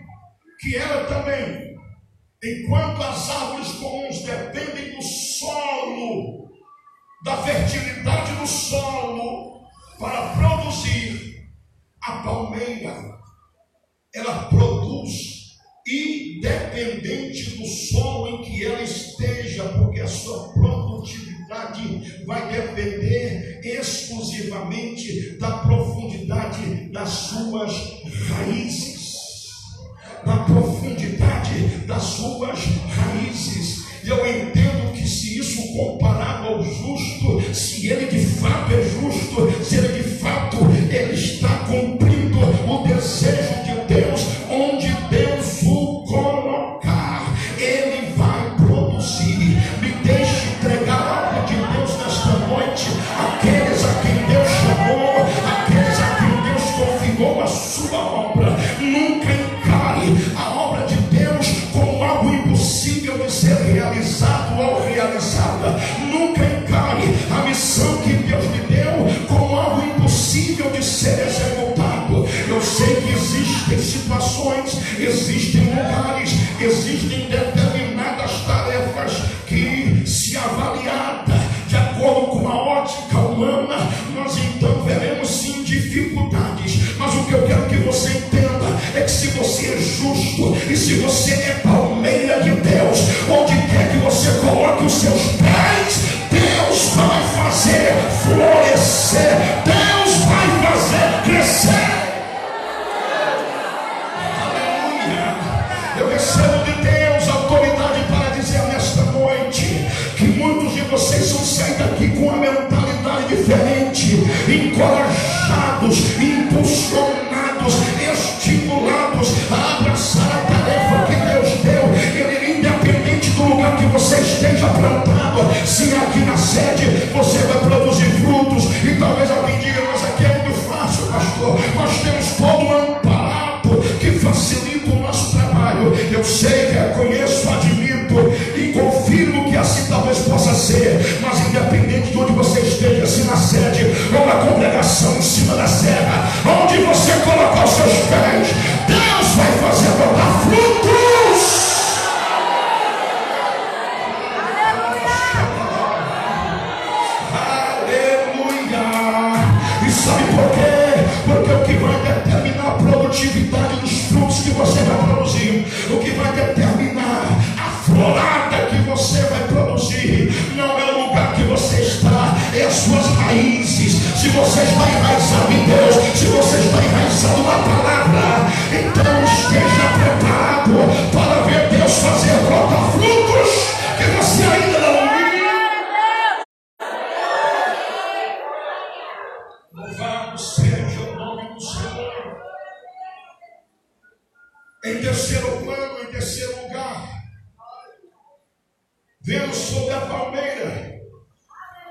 que 0.59 0.77
ela 0.77 1.05
também, 1.05 1.75
enquanto 2.43 3.01
as 3.01 3.29
árvores 3.31 3.71
comuns 3.73 4.21
dependem 4.21 4.95
do 4.95 5.01
solo, 5.01 6.51
da 7.25 7.37
fertilidade 7.37 8.35
do 8.35 8.45
solo, 8.45 9.12
suas 27.33 27.73
raízes. 28.29 28.62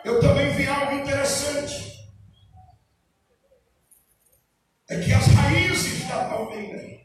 eu 0.04 0.20
também 0.20 0.52
vi 0.54 0.66
algo 0.66 0.94
interessante. 0.94 1.92
É 4.88 5.00
que 5.00 5.12
as 5.12 5.26
raízes 5.26 6.08
da 6.08 6.24
palmeira, 6.24 7.00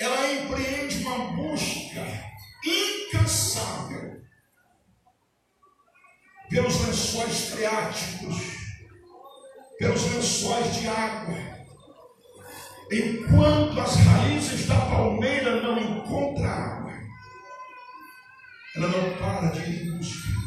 ela 0.00 0.32
empreende 0.32 0.98
uma 1.04 1.32
busca 1.32 2.02
incansável 2.64 4.22
pelos 6.48 6.86
lençóis 6.86 7.50
freáticos, 7.50 8.36
pelos 9.78 10.02
lençóis 10.12 10.74
de 10.76 10.88
água. 10.88 11.56
Enquanto 12.92 13.80
as 13.80 13.96
raízes 13.96 14.66
da 14.66 14.80
palmeira 14.80 15.60
não 15.60 15.78
encontram 15.78 16.44
água, 16.44 16.92
ela 18.76 18.88
não 18.88 19.16
para 19.18 19.48
de 19.48 19.70
ir 19.70 19.98
buscar. 19.98 20.45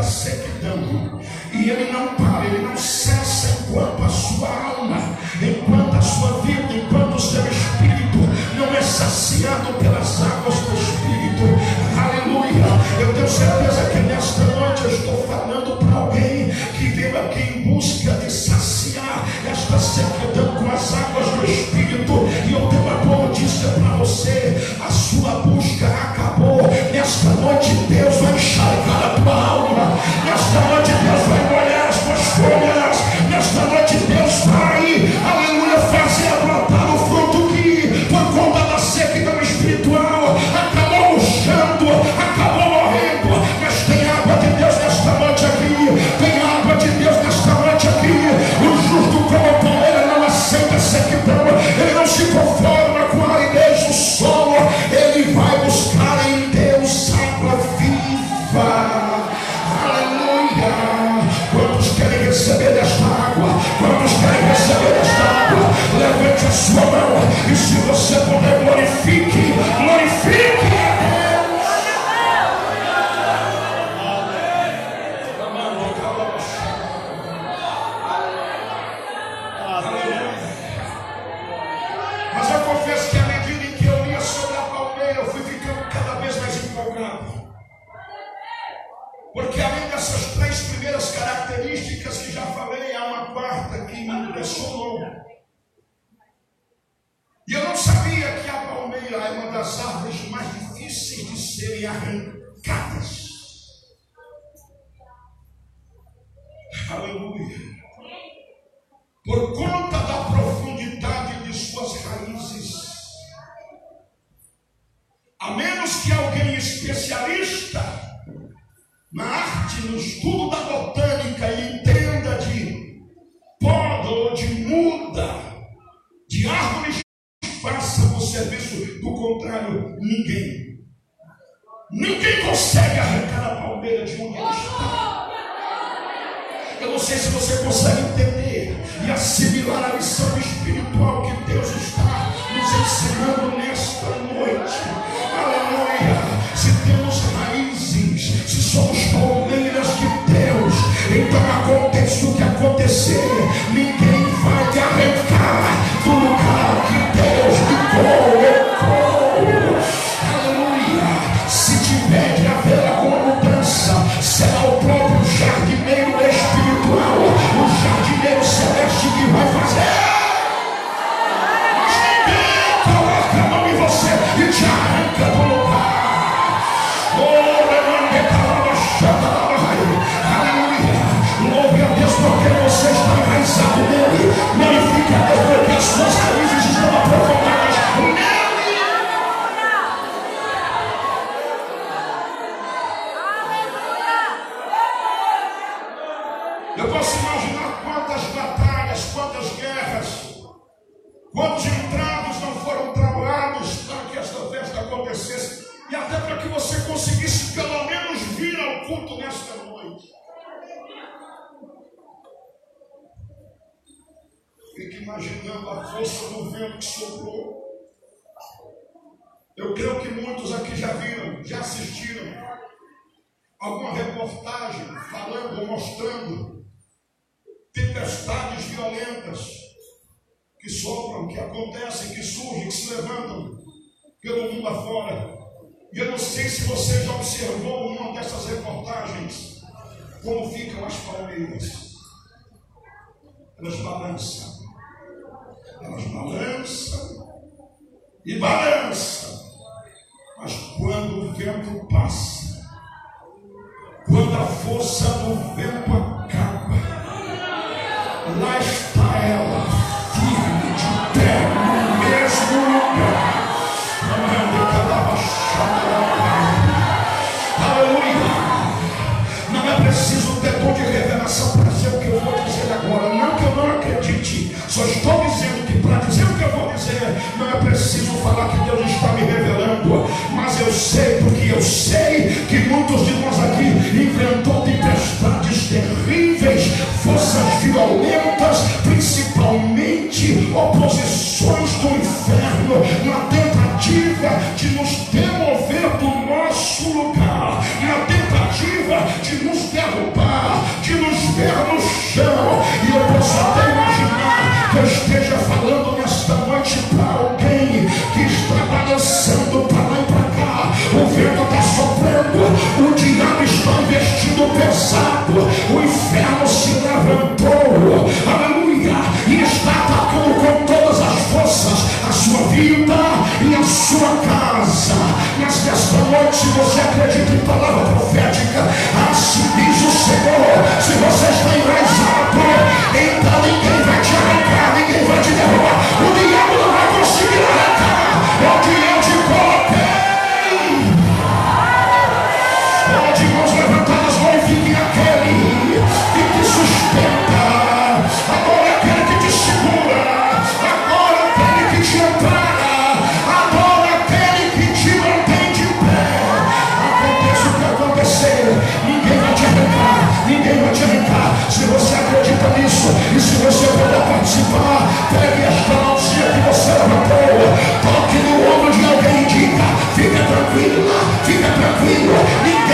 da 0.00 0.02
sequidão. 0.02 1.20
E 1.52 1.68
ele 1.68 1.92
não 1.92 2.14
para, 2.14 2.46
ele 2.46 2.66
não 2.66 2.76
cessa 2.76 3.58
enquanto 3.60 4.02
a 4.02 4.08
sua 4.08 4.48
alma, 4.48 4.96
enquanto 5.42 5.94
a 5.94 6.00
sua 6.00 6.40
vida, 6.40 6.72
enquanto 6.72 7.16
o 7.16 7.20
seu 7.20 7.42
espírito 7.42 8.18
não 8.56 8.74
é 8.74 8.80
saciado 8.80 9.74
pelas 9.74 10.22
águas 10.22 10.54
do 10.60 10.74
Espírito. 10.74 11.44
Aleluia. 11.98 12.64
Eu 12.98 13.12
tenho 13.12 13.28
certeza 13.28 13.90
que 13.90 13.98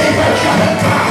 Ninguém 0.07 0.23
vai 0.23 0.35
te 0.35 0.47
arrancar 0.47 1.06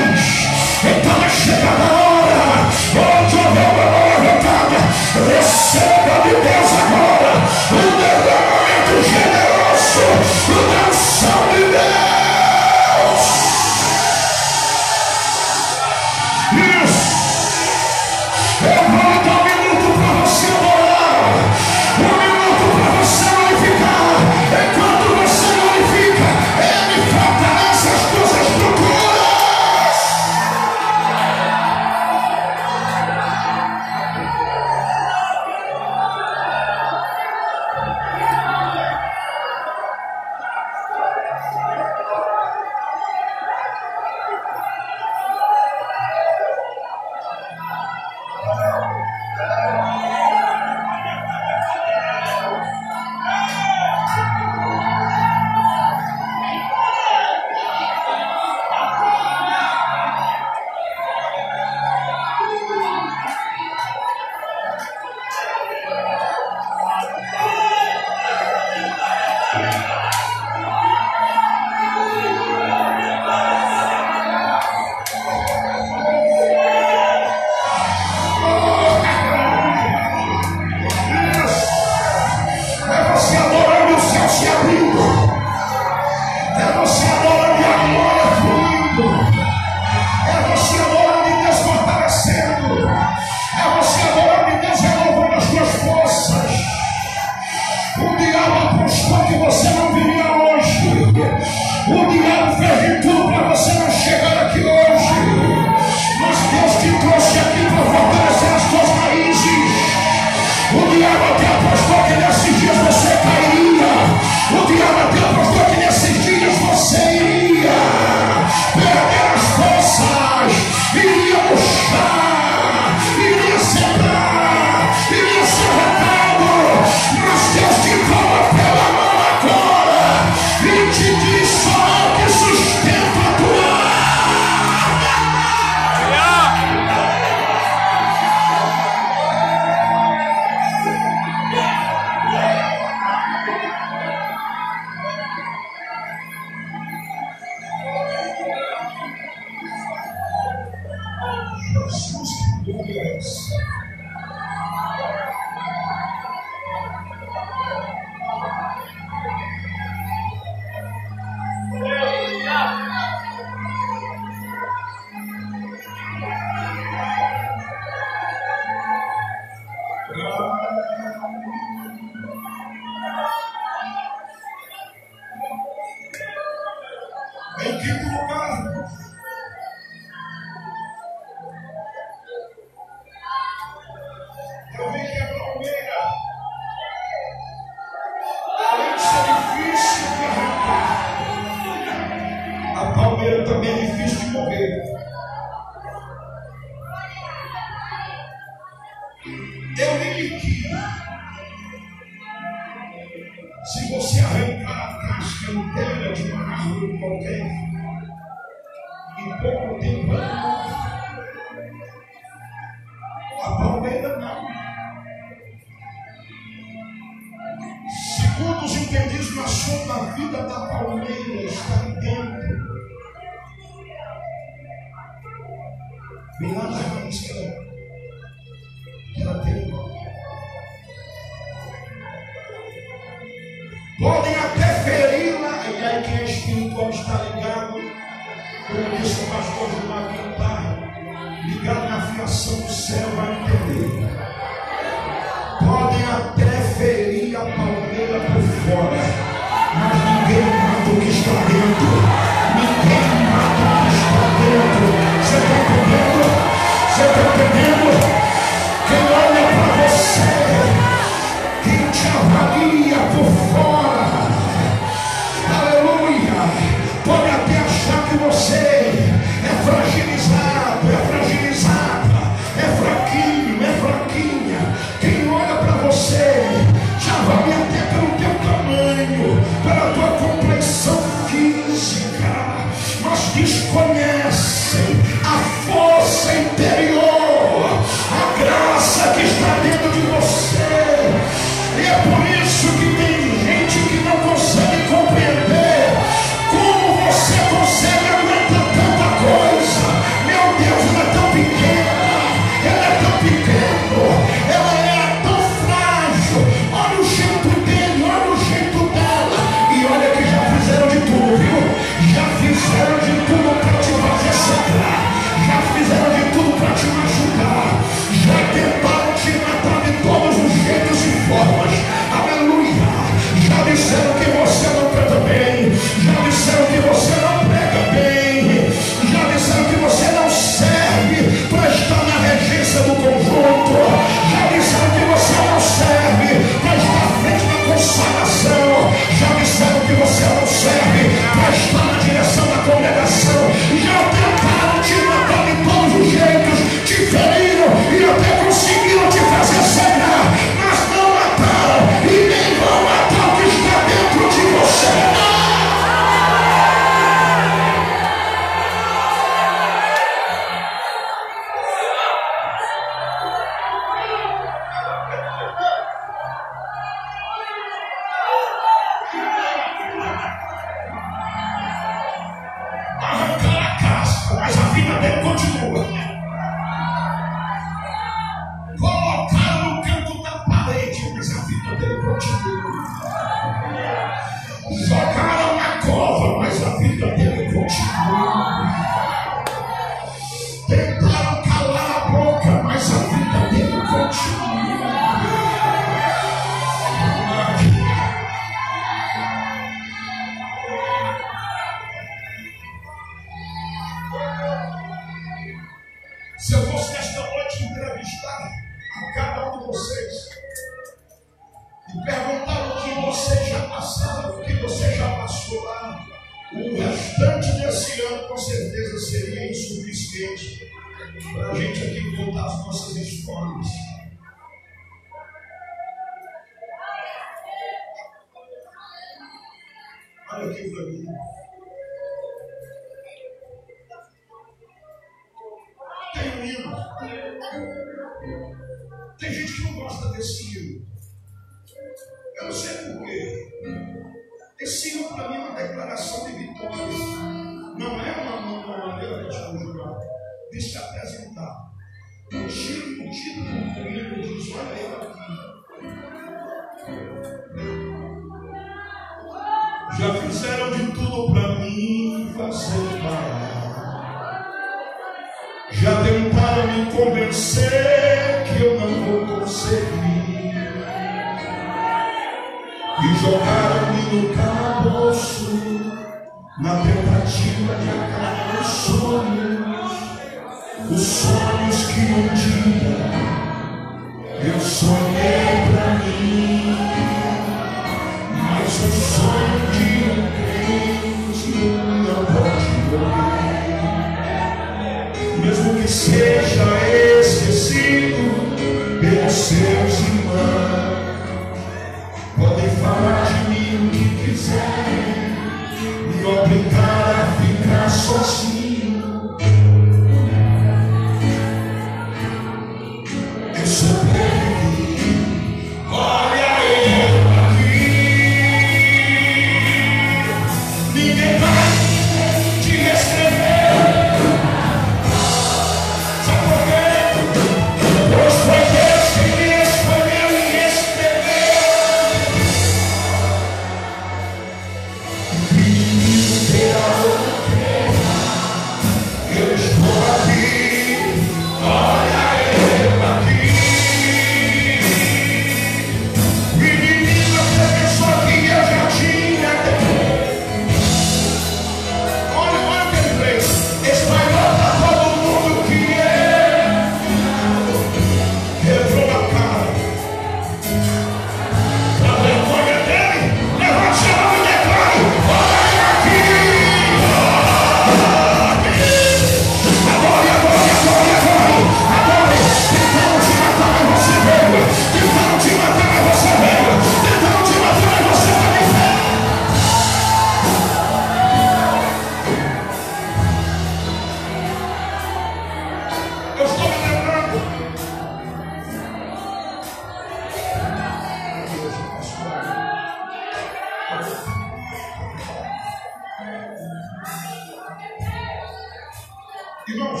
Irmãos, 599.68 600.00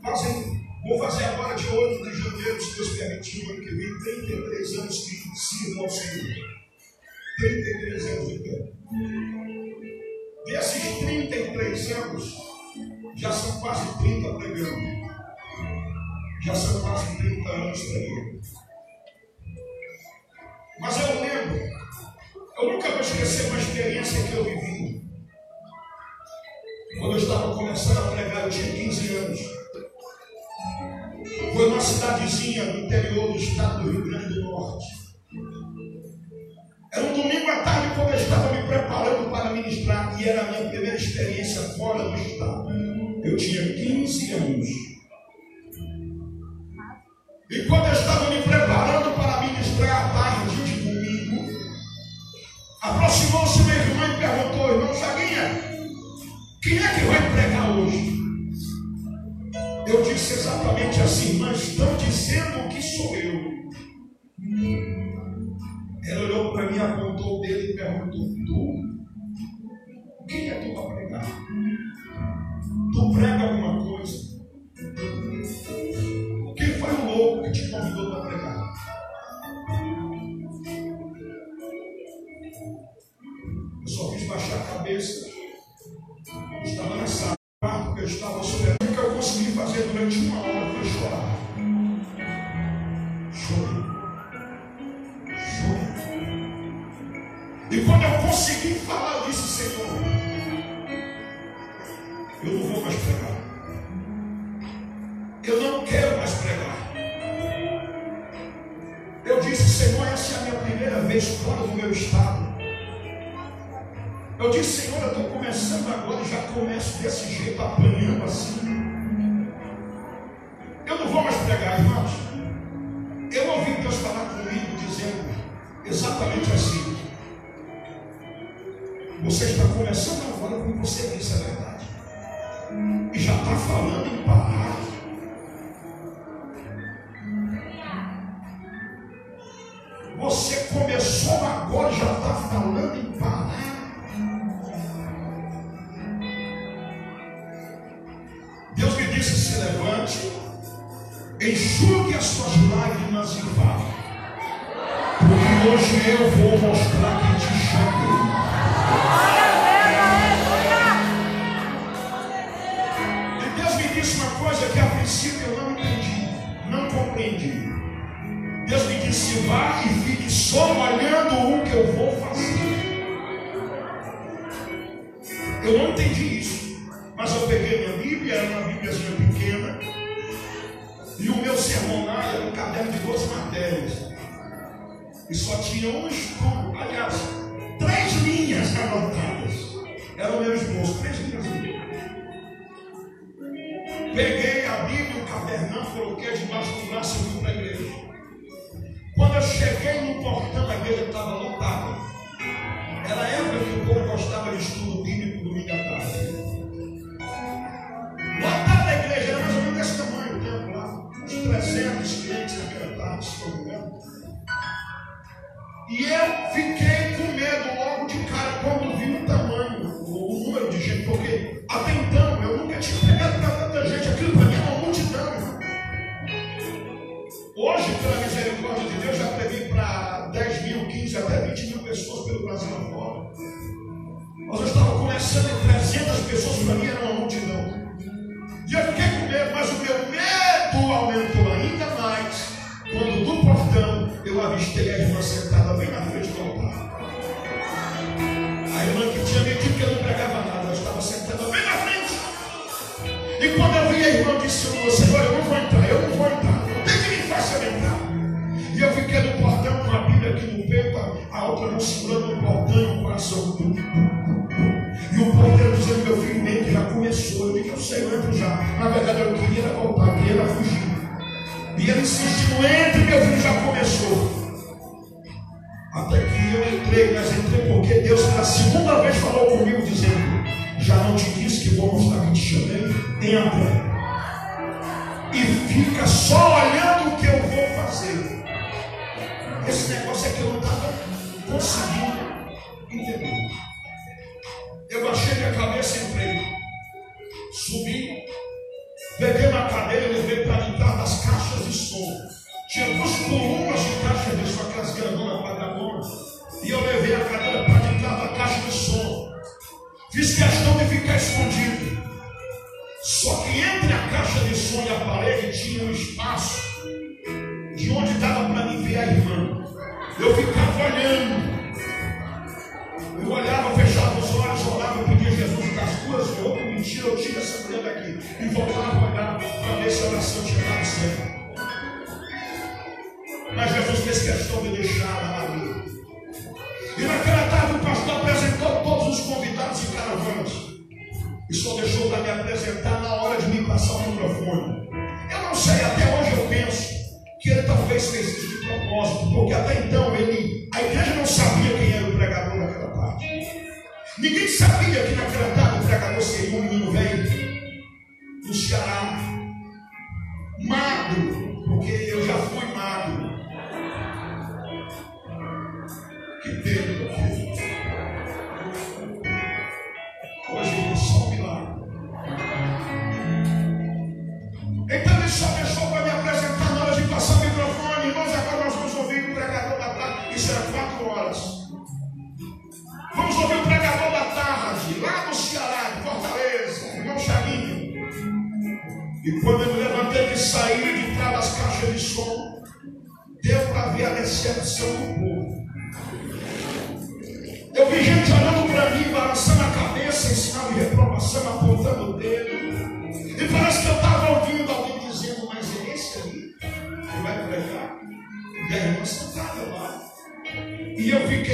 fazem, 0.00 0.64
vou 0.86 0.96
fazer 1.00 1.24
agora 1.24 1.56
de 1.56 1.66
8 1.66 2.04
de 2.04 2.22
janeiro, 2.22 2.62
se 2.62 2.76
Deus 2.76 2.96
permitir, 2.96 3.44
o 3.44 3.50
ano 3.50 3.62
que 3.62 3.74
vem, 3.74 3.98
33 3.98 4.78
anos 4.78 4.98
que 5.04 5.38
sirvo 5.38 5.82
ao 5.82 5.90
Senhor. 5.90 6.58
33 7.38 8.06
anos 8.06 8.28
de 8.28 8.38
tempo. 8.38 8.78
Assim, 10.56 10.78
Desses 10.78 10.98
33 10.98 11.92
anos, 11.92 12.36
já 13.16 13.32
são 13.32 13.60
quase 13.60 13.98
30 13.98 14.32
pregando. 14.34 15.08
Já 16.44 16.54
são 16.54 16.80
quase 16.80 17.16
30 17.16 17.50
anos 17.50 17.82
pregando. 17.82 18.40
Mas 20.78 21.00
eu 21.00 21.20
lembro, 21.20 21.60
eu 22.56 22.72
nunca 22.72 22.88
vou 22.88 23.00
esquecer 23.00 23.50
uma 23.50 23.58
experiência 23.58 24.22
que 24.28 24.32
eu 24.34 24.44
vivi 24.44 24.67
começar 27.68 27.98
a 27.98 28.10
pregar, 28.12 28.44
eu 28.44 28.50
tinha 28.50 28.72
15 28.72 29.16
anos. 29.16 29.40
Foi 31.52 31.68
uma 31.68 31.80
cidadezinha 31.80 32.72
do 32.72 32.78
interior 32.78 33.32
do 33.32 33.38
estado 33.38 33.82
do 33.82 33.90
Rio 33.90 34.04
Grande 34.04 34.34
do 34.34 34.40
Norte. 34.44 34.86
Era 36.90 37.04
um 37.04 37.12
domingo 37.12 37.50
à 37.50 37.62
tarde 37.62 37.94
quando 37.94 38.08
eu 38.08 38.16
estava 38.16 38.52
me 38.54 38.66
preparando 38.66 39.30
para 39.30 39.50
ministrar 39.50 40.18
e 40.18 40.26
era 40.26 40.40
a 40.40 40.50
minha 40.50 40.70
primeira 40.70 40.96
experiência 40.96 41.60
fora 41.76 42.04
do 42.04 42.14
estado. 42.16 42.70
Eu 43.22 43.36
tinha 43.36 43.74
15 43.74 44.32
anos. 44.32 44.68
E 47.50 47.64
quando 47.68 47.86
eu 47.86 47.92
estava 47.92 48.30
me 48.30 48.42
preparando 48.42 49.14
para 49.14 49.42
ministrar 49.42 50.06
à 50.06 50.22
tarde 50.22 50.56
de 50.56 50.80
domingo, 50.80 51.52
aproximou-se 52.80 53.62
meu 53.62 53.74
irmão 53.74 54.10
e 54.10 54.16
perguntou, 54.16 54.70
irmão 54.70 54.94
Zaguinha? 54.94 55.67
Quem 56.68 56.76
é 56.76 56.94
que 56.94 57.00
vai 57.06 57.32
pregar 57.32 57.78
hoje? 57.78 58.18
Eu 59.86 60.02
disse 60.02 60.34
exatamente 60.34 61.00
assim, 61.00 61.38
mas 61.38 61.66
estão 61.66 61.96
dizendo 61.96 62.68
que 62.68 62.82
sou 62.82 63.16
eu. 63.16 63.40
Ela 66.04 66.24
olhou 66.24 66.52
para 66.52 66.70
mim, 66.70 66.78
apontou 66.78 67.38
o 67.38 67.40
dedo 67.40 67.64
e 67.64 67.74
perguntou: 67.74 68.20
Tu? 68.46 68.84
Quem 70.28 70.50
é 70.50 70.54
tu 70.60 70.74
para 70.74 70.94
pregar? 70.94 71.24
Tu 72.92 73.12
prega 73.14 73.42
alguma 73.44 73.78
coisa? 73.78 73.87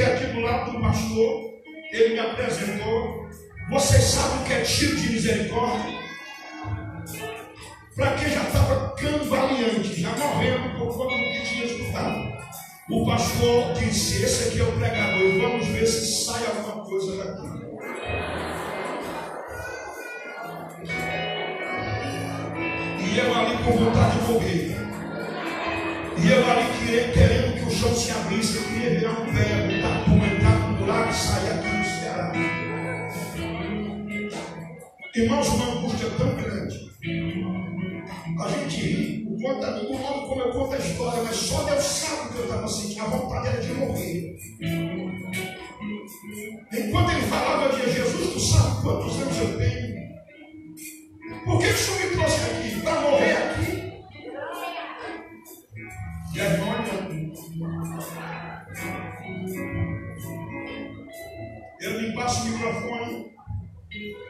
Fiquei 0.05 0.17
aqui 0.17 0.27
do 0.35 0.41
lado 0.41 0.73
do 0.73 0.81
pastor, 0.81 1.55
ele 1.91 2.13
me 2.13 2.21
apresentou. 2.21 3.27
Vocês 3.71 4.05
sabem 4.05 4.43
o 4.43 4.45
que 4.45 4.53
é 4.53 4.61
tiro 4.61 4.97
de 4.97 5.13
misericórdia? 5.13 5.99
Para 7.97 8.13
quem 8.13 8.31
já 8.31 8.43
estava 8.43 8.95
cambaleante, 8.97 10.01
já 10.01 10.11
morrendo 10.11 10.79
por 10.79 10.95
conta 10.95 11.17
do 11.17 11.23
que 11.23 11.43
tinha 11.47 11.65
escutado. 11.65 12.35
O 12.91 13.07
pastor 13.07 13.73
disse: 13.75 14.23
Esse 14.23 14.49
aqui 14.49 14.61
é 14.61 14.65
o 14.65 14.73
pregador, 14.73 15.41
vamos 15.41 15.67
ver 15.69 15.87
se 15.87 16.25
sai 16.27 16.45
alguma 16.49 16.85
coisa 16.85 17.25
daqui. 17.25 17.65
E 23.01 23.19
eu 23.19 23.35
ali 23.35 23.57
com 23.65 23.73
vontade 23.73 24.19
de 24.19 24.33
morrer. 24.33 24.77
E 26.19 26.31
eu 26.31 26.51
ali 26.51 27.13
querendo 27.13 27.55
que 27.59 27.65
o 27.65 27.71
chão 27.71 27.95
se 27.95 28.11
abrisse, 28.11 28.57
eu 28.57 28.63
queria 28.65 28.91
virar 28.91 29.21
um 29.21 29.33
velho, 29.33 29.64
sair 31.15 31.51
aqui 31.51 31.69
no 31.69 31.85
Ceará. 31.85 32.33
Irmãos, 35.15 35.49
uma 35.49 35.67
angústia 35.67 36.11
tão 36.19 36.35
grande. 36.35 36.91
A 38.41 38.49
gente 38.49 38.81
ri, 38.81 39.27
o 39.29 39.41
quanto, 39.41 39.87
o 39.87 39.99
modo 39.99 40.29
como 40.29 40.41
eu 40.41 40.51
conto 40.53 40.75
a 40.75 40.79
história, 40.79 41.23
mas 41.23 41.37
só 41.37 41.63
Deus 41.63 41.85
sabe 41.85 42.29
o 42.29 42.33
que 42.33 42.39
eu 42.39 42.45
estava 42.45 42.69
sentindo, 42.69 43.03
a 43.03 43.07
vontade 43.07 43.49
era 43.49 43.61
de 43.61 43.75
morrer. 43.75 44.37
Enquanto 46.73 47.11
ele 47.13 47.23
falava 47.23 47.77
de 47.77 47.93
Jesus, 47.93 48.33
tu 48.33 48.41
sabe 48.41 48.83
quantos 48.83 49.23
anos 49.23 49.39
eu 49.39 49.59
tenho? 49.59 49.95
Por 51.45 51.61
que 51.61 51.67
o 51.67 51.77
Senhor 51.77 52.01
me 52.01 52.17
trouxe 52.17 52.41
aqui? 52.51 52.81
Para 52.81 53.01
morrer 53.01 53.33
aqui? 53.33 53.95
E 56.35 56.41
a 56.41 56.45
irmã 56.45 56.85
microfone 62.65 63.31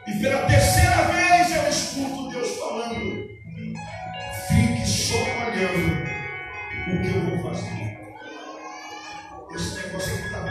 e 0.07 0.19
pela 0.19 0.45
terceira 0.45 1.03
vez 1.03 1.55
eu 1.55 1.69
escuto 1.69 2.29
Deus 2.29 2.57
falando. 2.57 3.27
Fique 4.47 4.87
só 4.87 5.15
olhando 5.15 6.03
o 6.87 7.01
que 7.01 7.07
eu 7.07 7.21
vou 7.25 7.51
fazer. 7.51 7.97
Esse 9.55 9.75
negócio 9.77 10.13
aqui 10.13 10.25
estava 10.25 10.45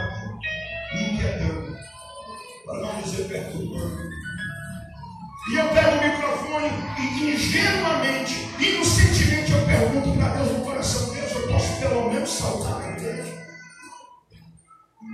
me 0.93 1.13
inquietando, 1.13 1.77
para 2.65 2.81
não 2.81 3.01
dizer 3.01 3.27
perturbando. 3.27 4.09
E 5.51 5.55
eu 5.55 5.69
pego 5.69 5.91
o 5.91 6.03
microfone 6.03 6.69
e 6.97 7.35
ingenuamente, 7.35 8.33
inocentemente, 8.59 9.51
eu 9.51 9.65
pergunto 9.65 10.17
para 10.17 10.33
Deus 10.37 10.51
no 10.51 10.65
coração: 10.65 11.13
Deus, 11.13 11.31
eu 11.31 11.47
posso 11.47 11.79
pelo 11.79 12.09
menos 12.09 12.29
saltar 12.29 12.79
na 12.79 12.97
igreja? 12.97 13.45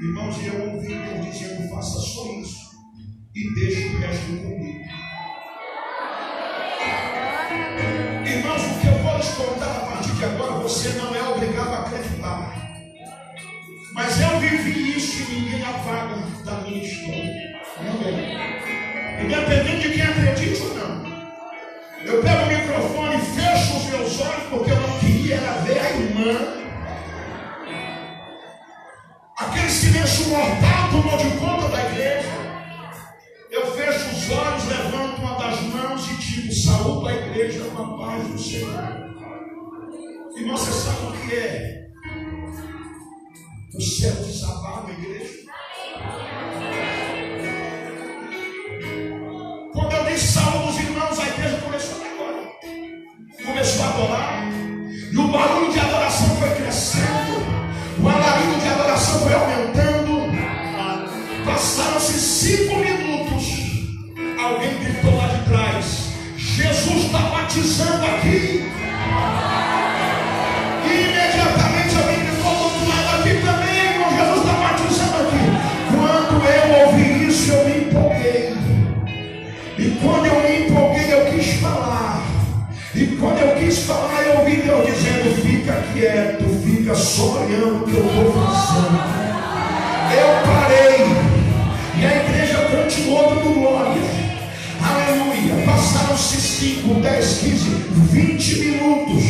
Irmãos, 0.01 0.37
e 0.37 0.47
eu 0.47 0.73
ouvi 0.73 0.95
Deus 0.95 1.25
dizendo: 1.25 1.69
faça 1.69 1.99
só 1.99 2.25
isso 2.39 2.60
e 3.33 3.55
deixe 3.55 3.87
o 3.87 3.99
resto 3.99 4.25
comigo. 4.25 4.81
Irmãos, 8.25 8.61
o 8.61 8.79
que 8.79 8.87
eu 8.87 8.97
vou 9.03 9.17
lhes 9.17 9.29
contar 9.29 9.71
a 9.71 9.79
partir 9.85 10.11
de 10.11 10.25
agora, 10.25 10.51
você 10.53 10.89
não 10.89 11.15
é 11.15 11.23
obrigado 11.29 11.73
a 11.73 11.79
acreditar. 11.79 12.55
Mas 13.93 14.21
eu 14.21 14.39
vivi 14.39 14.97
isso 14.97 15.31
e 15.31 15.35
ninguém 15.35 15.63
apaga 15.63 16.15
da 16.43 16.61
minha 16.61 16.83
história. 16.83 17.61
Amém. 17.79 19.25
Independente 19.25 19.89
de 19.89 19.93
quem 19.93 20.03
acredite 20.03 20.61
ou 20.63 20.75
não. 20.75 21.11
Eu 22.03 22.21
pego 22.21 22.43
o 22.43 22.47
microfone 22.47 23.15
e 23.15 23.21
fecho 23.21 23.77
os 23.77 23.85
meus 23.85 24.21
olhos 24.21 24.43
porque 24.49 24.71
eu 24.71 24.79
não 24.79 24.99
queria 24.99 25.37
ver 25.63 25.79
a 25.79 25.91
irmã. 25.91 26.61
Aquele 29.37 29.69
silêncio 29.69 30.29
mortal 30.29 30.89
tomou 30.91 31.17
de 31.17 31.29
conta 31.37 31.69
da 31.69 31.89
igreja. 31.89 32.50
Eu 33.51 33.69
fecho 33.73 34.15
os 34.15 34.31
olhos, 34.31 34.65
levanto 34.65 35.21
uma 35.21 35.37
das 35.37 35.59
mãos 35.63 36.09
e 36.09 36.15
digo: 36.15 36.53
saúde 36.53 37.09
a 37.09 37.13
igreja 37.13 37.59
com 37.65 37.83
a 37.83 37.97
paz 37.97 38.25
do 38.29 38.39
Senhor. 38.39 38.71
E 40.37 40.43
você 40.45 40.71
sabe 40.71 41.07
o 41.07 41.11
que 41.11 41.35
é? 41.35 41.87
O 43.75 43.81
céu 43.81 44.15
desabar 44.23 44.87
na 44.87 44.93
igreja. 44.93 45.33
Quando 49.73 49.93
eu 49.97 50.05
disse 50.05 50.27
saúde 50.31 50.69
os 50.69 50.79
irmãos, 50.79 51.19
a 51.19 51.27
igreja 51.27 51.57
começou 51.57 52.05
agora. 52.05 52.51
Começou 53.45 53.83
a 53.83 53.89
adorar. 53.89 54.43
E 55.11 55.17
o 55.17 55.27
barulho 55.27 55.73
de 55.73 55.79
adoração 55.79 55.90
Alguém 64.51 64.79
gritou 64.79 65.15
lá 65.15 65.27
de 65.27 65.49
trás: 65.49 66.09
Jesus 66.35 67.05
está 67.05 67.19
batizando 67.19 68.05
aqui. 68.05 68.69
E 70.83 70.91
imediatamente 70.91 71.95
alguém 71.95 72.19
gritou 72.19 72.51
do 72.51 72.63
outro 72.63 72.89
lado 72.89 73.19
aqui 73.19 73.35
também, 73.45 73.93
irmão. 73.93 74.11
Jesus 74.17 74.39
está 74.39 74.53
batizando 74.53 75.15
aqui. 75.25 75.43
Quando 75.95 76.43
eu 76.45 76.85
ouvi 76.85 77.27
isso, 77.27 77.51
eu 77.53 77.65
me 77.65 77.77
empolguei. 77.77 78.57
E 79.77 79.99
quando 80.01 80.25
eu 80.25 80.41
me 80.41 80.65
empolguei, 80.65 81.13
eu 81.13 81.25
quis 81.31 81.53
falar. 81.61 82.21
E 82.93 83.05
quando 83.05 83.37
eu 83.39 83.55
quis 83.55 83.85
falar, 83.85 84.21
eu 84.23 84.39
ouvi 84.39 84.57
Deus 84.57 84.85
dizendo: 84.85 85.41
Fica 85.41 85.81
quieto, 85.93 86.43
fica 86.65 86.93
só 86.93 87.43
olhando 87.43 87.85
que 87.85 87.95
eu 87.95 88.05
estou 88.05 88.33
fazendo. 88.33 88.99
Eu 90.11 90.45
parei. 90.45 91.20
Passaram-se 95.65 96.39
5, 96.39 96.93
10, 97.01 97.37
15, 97.39 97.69
20 98.11 98.59
minutos. 98.59 99.23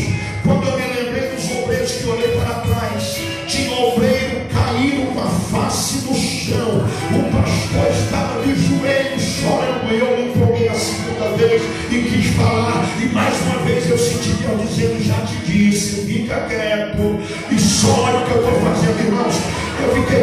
Quando 0.44 0.68
eu 0.68 0.78
me 0.78 0.86
lembrei 0.94 1.30
dos 1.30 1.52
obreiros 1.52 1.92
que 1.92 2.08
olhei 2.08 2.28
para 2.38 2.56
trás, 2.56 3.18
tinha 3.48 3.72
um 3.72 3.94
obreiro 3.94 4.42
caído 4.52 5.06
com 5.14 5.22
a 5.22 5.30
face 5.30 6.06
no 6.06 6.14
chão. 6.14 6.86
O 7.12 7.32
pastor 7.32 7.92
estava 7.92 8.42
de 8.44 8.56
joelhos 8.56 9.22
chorando. 9.22 9.92
Eu 9.92 10.18
me 10.18 10.30
empolguei 10.32 10.68
a 10.68 10.74
segunda 10.74 11.38
vez 11.38 11.62
e 11.90 12.02
quis 12.02 12.36
falar. 12.36 12.86
E 13.02 13.06
mais 13.06 13.34
uma 13.44 13.60
vez 13.66 13.90
eu 13.90 13.98
senti 13.98 14.34
Deus 14.34 14.70
dizendo: 14.70 15.04
Já 15.04 15.22
te 15.26 15.36
disse, 15.46 16.02
fica 16.06 16.42
quieto 16.42 17.20
e 17.50 17.60
só 17.60 18.18
o 18.18 18.26
que 18.26 18.32
eu 18.32 18.44
estou 18.44 18.62
fazendo, 18.62 19.00
irmãos. 19.00 19.36
Eu 19.82 19.96
fiquei 19.96 20.21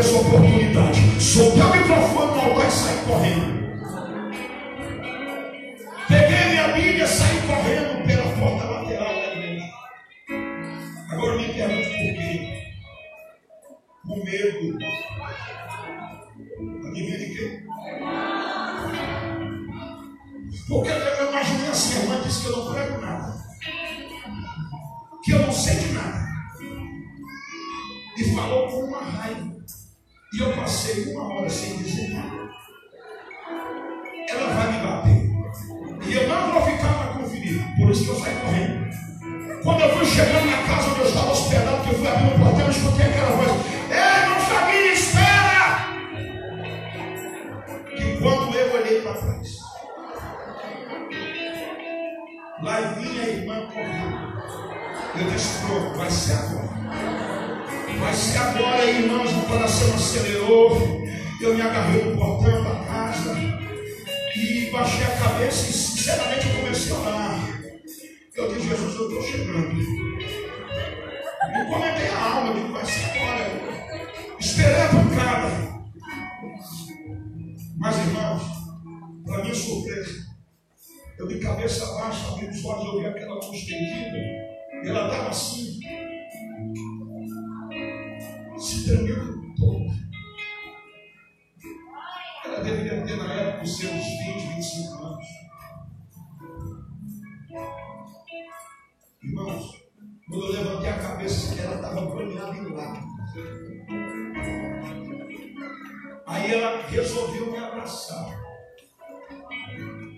pessoa 0.00 0.49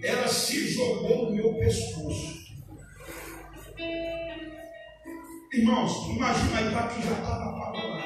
ela 0.03 0.27
se 0.27 0.69
jogou 0.69 1.27
no 1.27 1.37
meu 1.37 1.55
pescoço. 1.55 2.43
Irmãos, 5.53 6.09
imagina 6.09 6.59
aí 6.59 6.71
para 6.71 6.89
quem 6.89 7.03
já 7.03 7.13
estava 7.13 7.45
apavorado. 7.45 8.03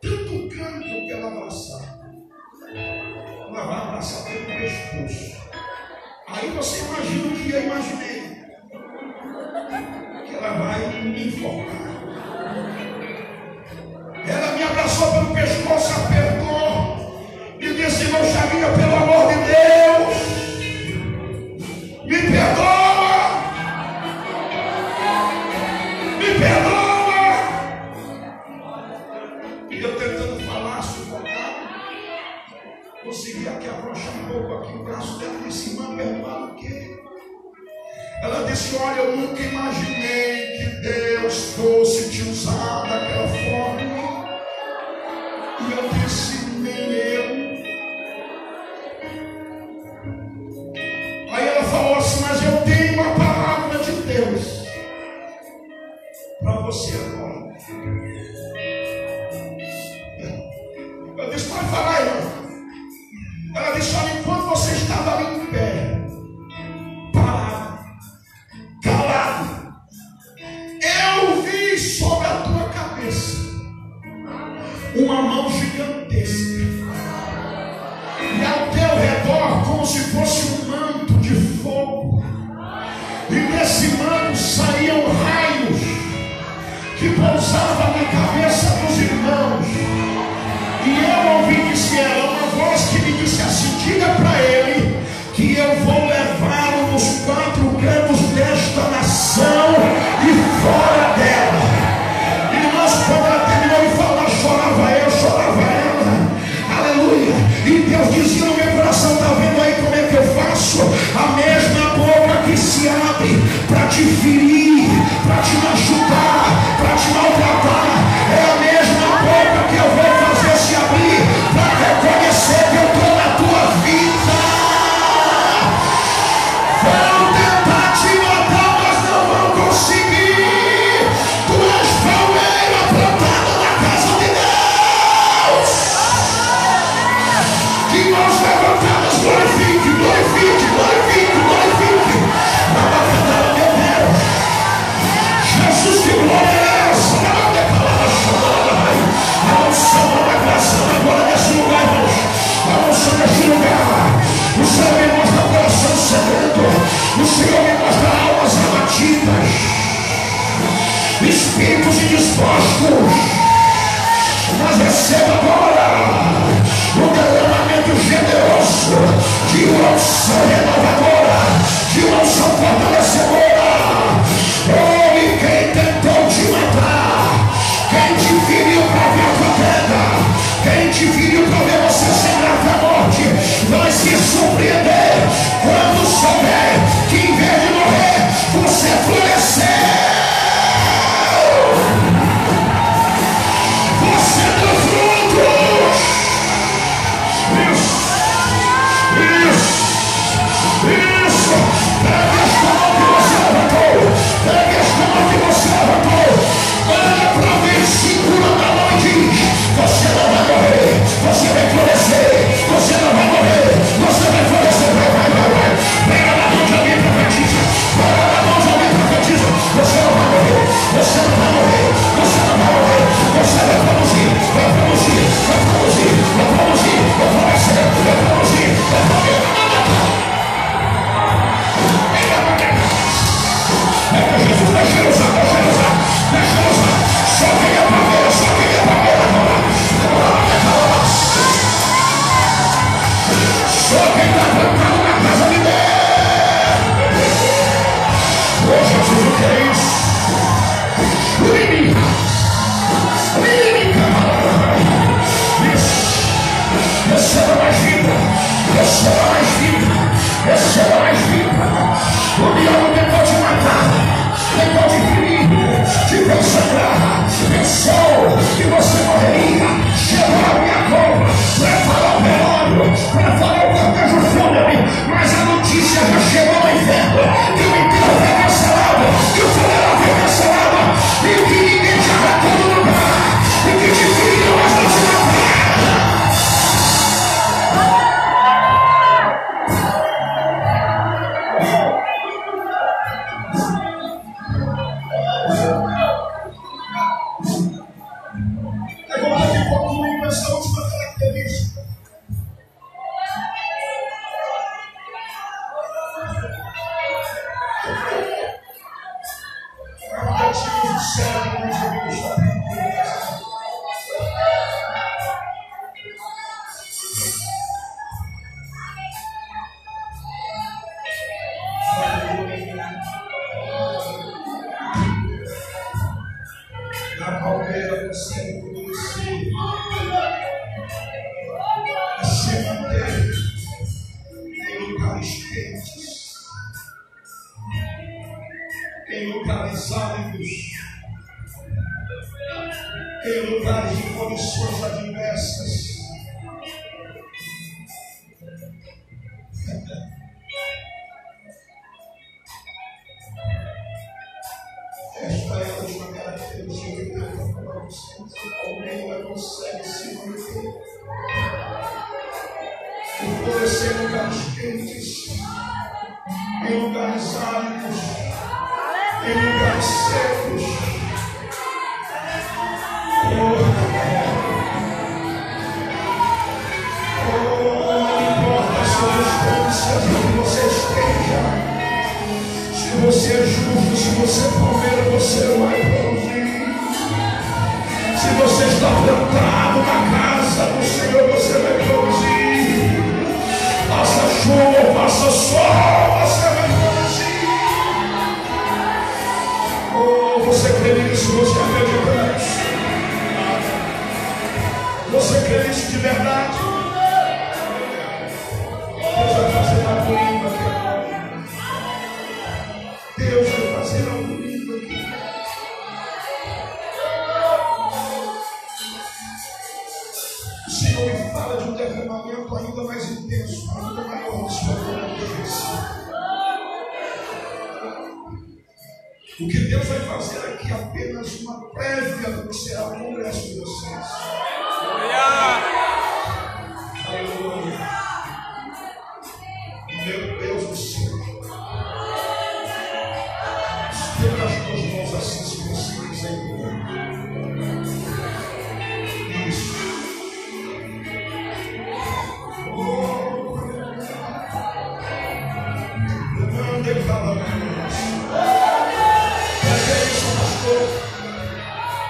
Tanto 0.00 0.56
canto 0.56 0.84
que 0.84 1.12
ela 1.12 1.28
abraçar. 1.28 1.98
Ela 2.72 3.66
vai 3.66 3.76
abraçar 3.76 4.24
pelo 4.24 4.46
pescoço. 4.46 5.38
Aí 6.28 6.50
você 6.50 6.78
imagina 6.80 7.26
o 7.26 7.36
que 7.36 7.50
eu 7.50 7.62
imaginei. 7.64 8.18
Que 10.26 10.34
ela 10.34 10.58
vai 10.58 11.02
me 11.02 11.28
enfocar. 11.28 11.88
Ela 14.26 14.56
me 14.56 14.62
abraçou 14.62 15.12
pelo 15.12 15.34
pescoço, 15.34 15.92
apertou 16.00 16.77
disse, 17.98 18.04
irmão 18.04 18.24
Chavinho, 18.24 18.68
pelo 18.76 18.94
amor 18.94 19.28
de 19.28 19.34
Deus, 19.34 20.14
me 22.04 22.18
perdoa, 22.22 23.18
me 26.18 26.30
perdoa. 26.38 27.28
E 29.70 29.82
eu 29.82 29.96
tentando 29.98 30.46
falar, 30.46 30.82
sufocar, 30.82 31.54
consegui 33.02 33.48
aqui 33.48 33.68
abrochar 33.68 34.14
um 34.14 34.28
pouco 34.28 34.54
aqui 34.54 34.72
o 34.74 34.84
braço 34.84 35.18
dela 35.18 35.40
disse, 35.44 35.70
irmã, 35.70 35.96
perdoar 35.96 36.52
o 36.52 36.54
quê? 36.54 37.02
Ela 38.22 38.46
disse, 38.46 38.76
olha, 38.76 39.00
eu 39.00 39.16
nunca 39.16 39.42
imaginei 39.42 40.58
que 40.58 40.64
Deus 40.82 41.54
fosse 41.54 42.10
te 42.10 42.22
usar 42.22 42.82
daquela 42.82 43.28
forma. 43.28 44.08
E 45.60 45.72
eu 45.72 45.88
disse, 46.04 46.37
Posso 51.88 52.20
mas 52.20 52.42
eu 52.42 52.52
tenho. 52.66 52.87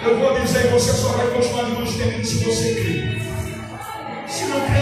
Eu 0.09 0.17
vou 0.17 0.41
dizer, 0.41 0.71
você 0.71 0.91
só 0.95 1.09
vai 1.11 1.27
continuar 1.27 1.65
de 1.65 1.73
luz 1.73 1.91
se 1.91 2.43
você 2.43 2.75
crer. 2.77 3.21
Se 4.27 4.45
não 4.47 4.59
crer, 4.63 4.78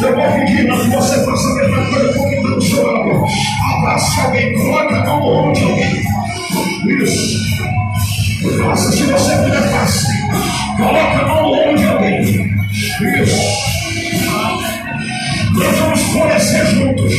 Eu 0.00 0.14
vou 0.14 0.32
pedir 0.32 0.66
para 0.66 0.80
que 0.80 0.88
você 0.88 1.24
faça 1.24 1.48
a 1.48 1.54
mesma 1.54 1.86
coisa 1.86 2.12
porque 2.14 2.34
está 2.34 2.48
do 2.48 2.62
seu 2.62 2.82
lado. 2.84 3.24
Abraça 3.76 4.22
alguém, 4.22 4.54
coloca 4.54 4.96
a 4.96 5.04
mão 5.06 5.46
no 5.46 5.52
de 5.52 5.64
alguém. 5.64 6.02
Isso. 7.02 7.44
Faça 8.62 8.92
se 8.92 9.02
você 9.04 9.36
puder, 9.36 9.70
faça. 9.70 10.06
Coloca 10.76 11.18
a 11.20 11.26
mão 11.26 11.74
de 11.76 11.86
alguém. 11.86 12.22
Isso. 13.22 13.64
Nós 15.54 15.78
vamos 15.78 16.00
florescer 16.00 16.66
juntos. 16.66 17.14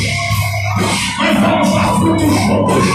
Nós 1.18 1.40
vamos 1.40 1.74
dar 1.74 2.00
frutos 2.00 2.40
juntos. 2.42 2.95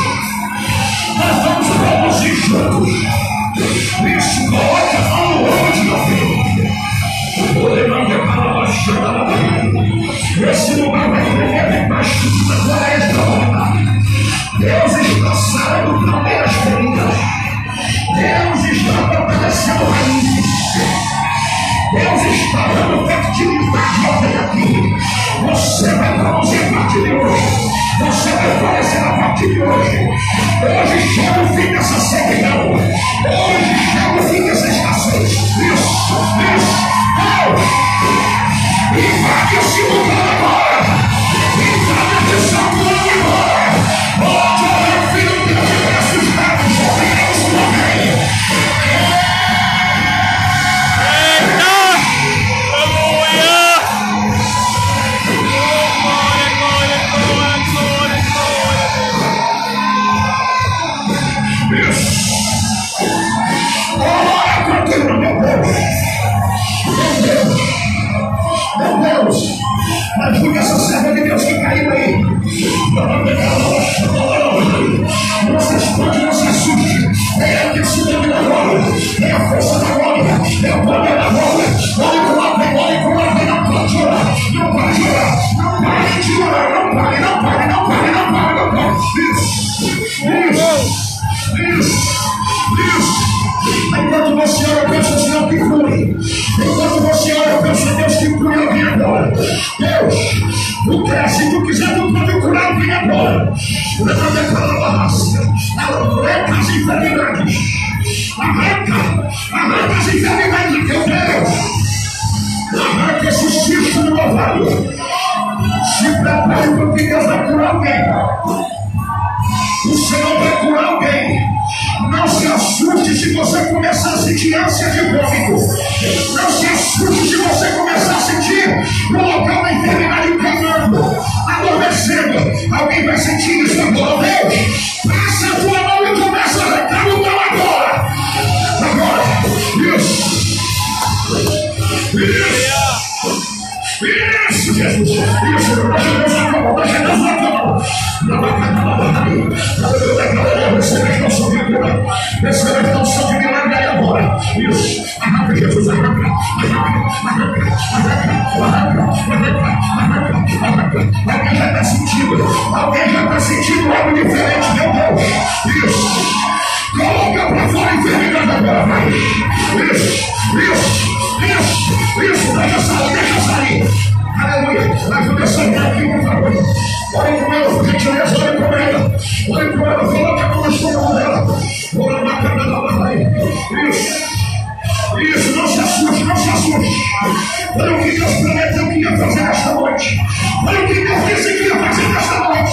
Olha 187.76 187.96
o 187.96 188.02
que 188.02 188.10
Deus 188.10 188.34
prometeu 188.34 188.88
que 188.88 188.98
ia 188.98 189.16
fazer 189.16 189.42
nesta 189.42 189.74
noite. 189.74 190.18
Olha 190.66 190.80
o 190.80 190.86
que 190.86 190.94
Deus 190.94 191.24
disse 191.26 191.56
que 191.56 191.64
ia 191.64 191.76
fazer 191.76 192.08
nesta 192.08 192.38
noite. 192.40 192.72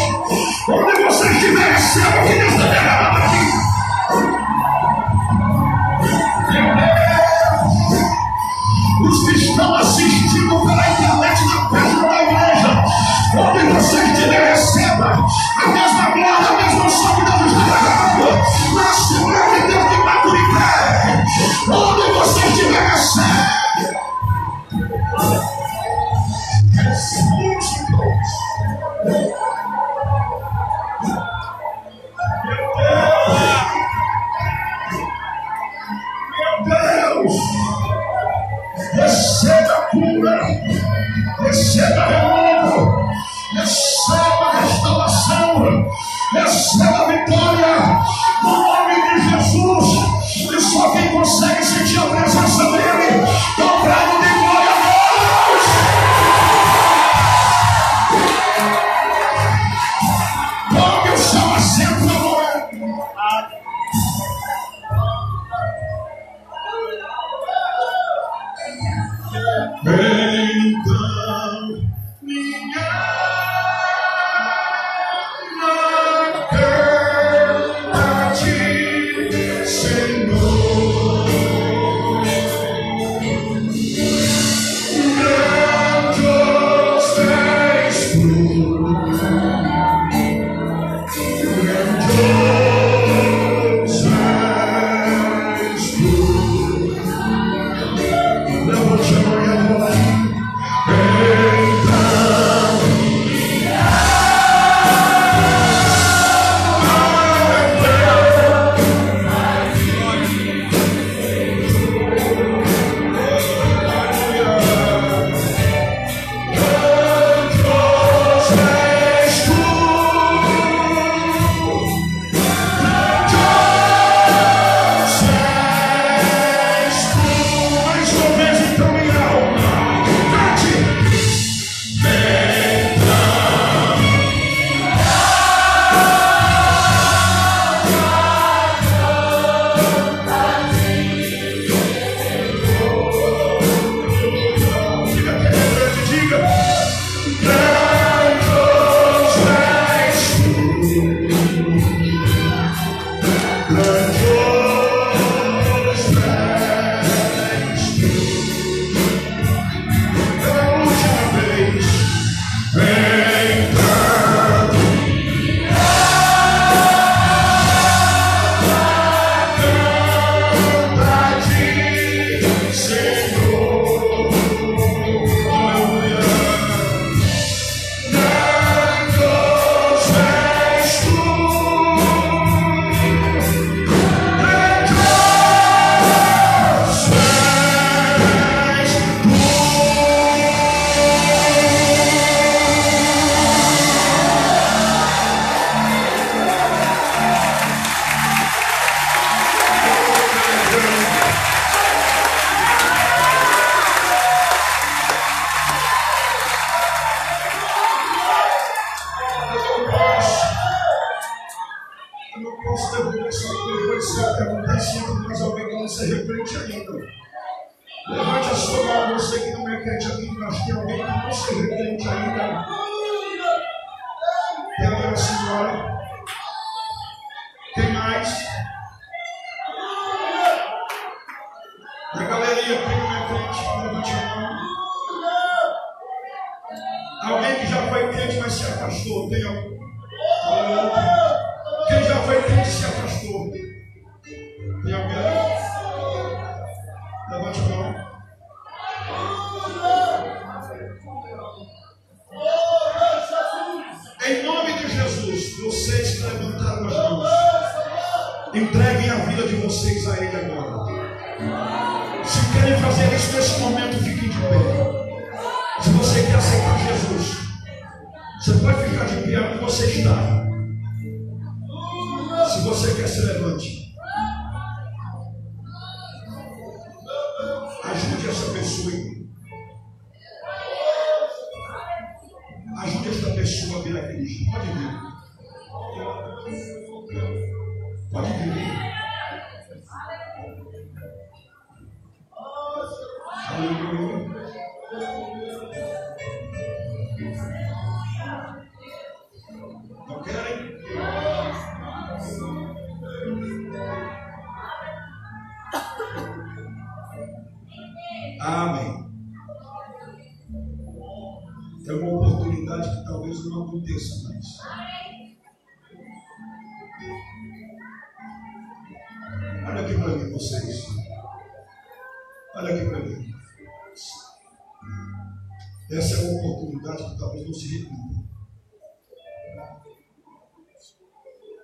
Onde 0.69 1.03
você 1.03 1.27
estiver, 1.29 1.71
receba 1.71 2.23
o 2.23 2.27
que 2.27 2.33
Deus 2.35 2.53
está 2.53 2.67
derramando. 2.67 3.16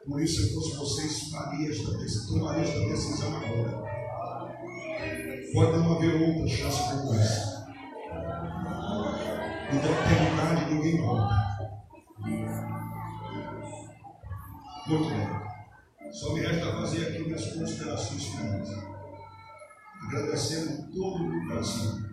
Por 0.06 0.22
isso, 0.22 0.42
se 0.42 0.50
eu 0.50 0.62
fosse 0.62 0.76
vocês, 0.76 1.30
faria 1.30 1.70
esta 1.70 1.98
decisão, 1.98 2.40
tomaria 2.40 2.64
esta 2.64 2.80
decisão 2.80 3.36
agora. 3.36 3.84
Pode 5.54 5.78
não 5.78 5.94
haver 5.94 6.22
outra 6.22 6.48
chance 6.48 6.84
como 6.90 7.14
essa. 7.14 7.68
E 9.72 9.76
da 9.76 9.90
eternidade 9.90 10.74
ninguém 10.74 11.02
volta. 11.02 11.36
Muito 14.88 15.10
bem. 15.10 15.53
Só 16.14 16.32
me 16.32 16.42
resta 16.42 16.72
fazer 16.72 17.08
aqui 17.08 17.24
minhas 17.24 17.54
considerações 17.54 18.24
finais. 18.26 18.70
Agradecendo 20.04 20.88
todo 20.94 21.24
o 21.24 21.48
coração 21.48 22.04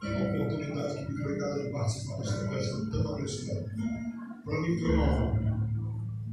a 0.00 0.44
oportunidade 0.44 1.06
que 1.06 1.12
me 1.12 1.22
foi 1.24 1.38
dada 1.38 1.64
de 1.64 1.70
participar 1.70 2.18
desta 2.18 2.44
conversa 2.44 2.90
tão 2.92 3.14
abençoada. 3.14 3.74
Para 4.44 4.60
mim 4.60 4.78
foi 4.78 4.94
uma 4.94 5.04
honra. 5.04 5.70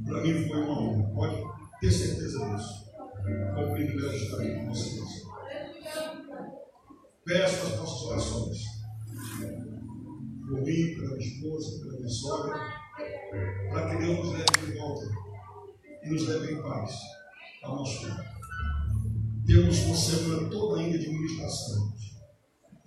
Para 0.06 0.22
mim 0.22 0.48
foi 0.48 0.62
uma 0.62 0.80
honra, 0.80 1.14
pode 1.14 1.42
ter 1.80 1.90
certeza 1.90 2.46
disso. 2.46 2.92
Foi 3.54 3.66
um 3.66 3.72
privilégio 3.72 4.24
estar 4.24 4.36
aqui 4.36 4.54
com 4.54 4.68
vocês. 4.68 5.26
Peço 7.24 7.66
as 7.66 7.76
nossas 7.76 8.02
orações. 8.02 8.58
Por 10.46 10.62
mim, 10.62 10.94
pela 10.94 11.16
minha 11.16 11.18
esposa, 11.18 11.80
pela 11.80 11.96
minha 11.98 12.08
sogra, 12.08 12.60
para 13.68 13.90
que 13.90 13.96
Deus 13.96 14.18
nos 14.18 14.32
leve 14.32 14.66
de 14.66 14.78
volta 14.78 15.29
e 16.02 16.10
nos 16.10 16.26
leve 16.28 16.54
em 16.54 16.62
paz 16.62 16.98
ao 17.62 17.76
nosso 17.76 18.08
lar. 18.08 18.40
Temos 19.46 19.78
uma 19.84 19.96
semana 19.96 20.50
toda 20.50 20.80
ainda 20.80 20.98
de 20.98 21.08
ministração. 21.08 21.92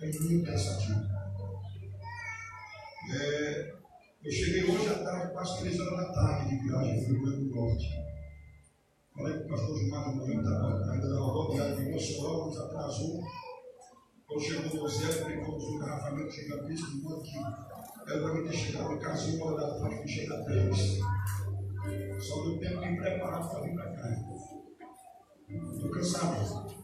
É 0.00 0.06
muito 0.06 0.46
cansativo. 0.46 1.00
É, 3.12 3.74
eu 4.24 4.32
cheguei 4.32 4.64
hoje 4.64 4.88
à 4.88 5.04
tarde, 5.04 5.32
quase 5.32 5.60
três 5.60 5.78
horas 5.78 5.98
da 5.98 6.12
tarde, 6.12 6.50
de 6.50 6.64
viagem 6.64 7.04
para 7.04 7.12
o 7.12 7.44
Norte. 7.54 8.04
Falei 9.14 9.38
com 9.38 9.44
o 9.44 9.48
pastor 9.48 9.78
Gilmar 9.78 10.10
de 10.10 10.16
manhã, 10.16 10.40
estava 10.40 10.92
ainda 10.92 11.08
dava 11.08 11.24
rodoviária 11.26 11.76
de 11.76 11.90
Mossoró, 11.90 12.46
nos 12.46 12.58
atrasou. 12.58 13.22
Quando 14.26 14.42
chegou 14.42 14.82
no 14.82 14.88
Zé, 14.88 15.24
brincamos 15.24 15.62
no 15.62 15.74
engarrafamento 15.76 16.30
gigantesco, 16.32 16.90
de 16.90 17.02
modo 17.02 17.22
que 17.22 17.36
era 17.36 18.20
para 18.22 18.34
mim 18.34 18.48
ter 18.48 18.56
chegado 18.56 18.92
em 18.92 18.98
casa 18.98 19.36
uma 19.36 19.46
hora 19.46 19.66
da 19.66 19.78
tarde, 19.78 20.02
que 20.02 20.08
chega 20.08 20.34
a 20.34 20.44
três. 20.44 20.98
Só 22.18 22.42
deu 22.42 22.58
tempo 22.58 22.80
me 22.80 22.96
preparar 22.96 23.48
para 23.48 23.60
vir 23.60 23.74
para 23.74 23.92
cá. 23.92 24.08
Estou 25.48 25.90
cansado. 25.90 26.74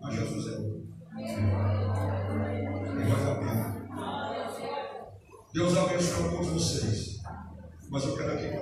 Mas 0.00 0.14
Jesus 0.14 0.46
é 0.52 0.56
bom. 0.58 0.82
E 1.18 3.04
vale 3.10 3.30
a 3.30 3.34
pena. 3.34 3.82
Deus 5.52 5.76
abençoe 5.76 6.26
a 6.26 6.30
todos 6.30 6.48
vocês. 6.48 7.22
Mas 7.90 8.04
eu 8.04 8.16
quero 8.16 8.32
aqui 8.32 8.61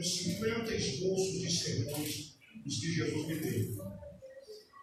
menos 0.00 0.18
50 0.18 0.74
esboços 0.74 1.40
de 1.40 1.50
sermões 1.50 2.38
dos 2.64 2.80
que 2.80 2.92
Jesus 2.92 3.26
me 3.26 3.34
deu. 3.36 3.76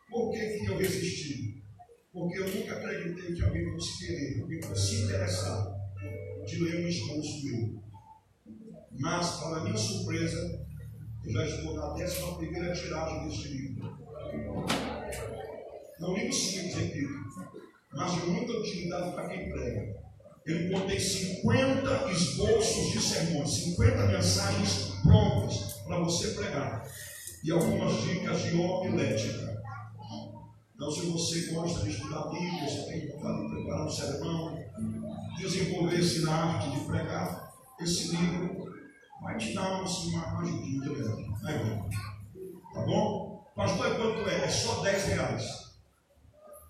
Por 0.10 0.32
que, 0.32 0.60
que 0.60 0.66
eu 0.68 0.78
resisti? 0.78 1.64
Porque 2.14 2.40
eu 2.40 2.48
nunca 2.48 2.78
acreditei 2.78 3.34
que 3.34 3.44
alguém 3.44 3.72
fosse 3.72 4.06
querer, 4.06 4.42
alguém 4.42 4.62
fosse 4.62 4.96
se 4.96 5.04
interessar 5.04 5.76
de 6.46 6.64
ler 6.64 6.86
um 6.86 6.88
esboço 6.88 7.46
meu. 7.46 7.84
Mas, 9.00 9.32
para 9.38 9.64
minha 9.64 9.78
surpresa, 9.78 10.66
eu 11.26 11.34
já 11.34 11.46
estou 11.46 11.76
na 11.76 11.94
décima 11.94 12.38
primeira 12.38 12.74
tiragem 12.74 13.28
deste 13.28 13.48
livro. 13.50 13.98
Um 16.00 16.14
livro 16.14 16.34
simples, 16.34 16.76
repito, 16.76 17.14
mas 17.92 18.14
de 18.14 18.28
muita 18.28 18.52
utilidade 18.54 19.16
para 19.16 19.30
quem 19.30 19.52
prega. 19.52 19.98
Eu 20.46 20.68
encontrei 20.68 21.00
50 21.00 22.12
esboços 22.12 22.92
de 22.94 23.02
sermões, 23.02 23.50
50 23.50 24.06
mensagens 24.08 24.87
prontas 25.02 25.74
para 25.86 26.00
você 26.00 26.30
pregar. 26.32 26.88
E 27.44 27.52
algumas 27.52 28.02
dicas 28.02 28.42
de 28.44 28.56
homilética. 28.56 29.64
Então, 30.76 30.92
se 30.92 31.08
você 31.08 31.54
gosta 31.54 31.82
de 31.82 31.90
estudar 31.90 32.30
Bíblia, 32.30 32.70
você 32.70 32.86
tem 32.86 33.02
de 33.02 33.08
preparar 33.08 33.86
um 33.86 33.90
sermão, 33.90 34.64
desenvolver-se 35.38 36.22
na 36.22 36.34
arte 36.34 36.70
de 36.72 36.86
pregar, 36.86 37.52
esse 37.80 38.16
livro 38.16 38.72
vai 39.22 39.38
te 39.38 39.54
dar 39.54 39.82
assim, 39.82 40.14
uma, 40.14 40.28
uma 40.28 40.42
ajudinha 40.42 40.82
de 40.82 40.90
leve. 40.90 41.24
Né, 41.42 41.90
tá 42.74 42.82
bom? 42.82 43.44
Pastor, 43.56 43.96
quanto 43.96 44.30
é? 44.30 44.46
É 44.46 44.50
só 44.50 44.82
10 44.82 45.06
reais. 45.06 45.44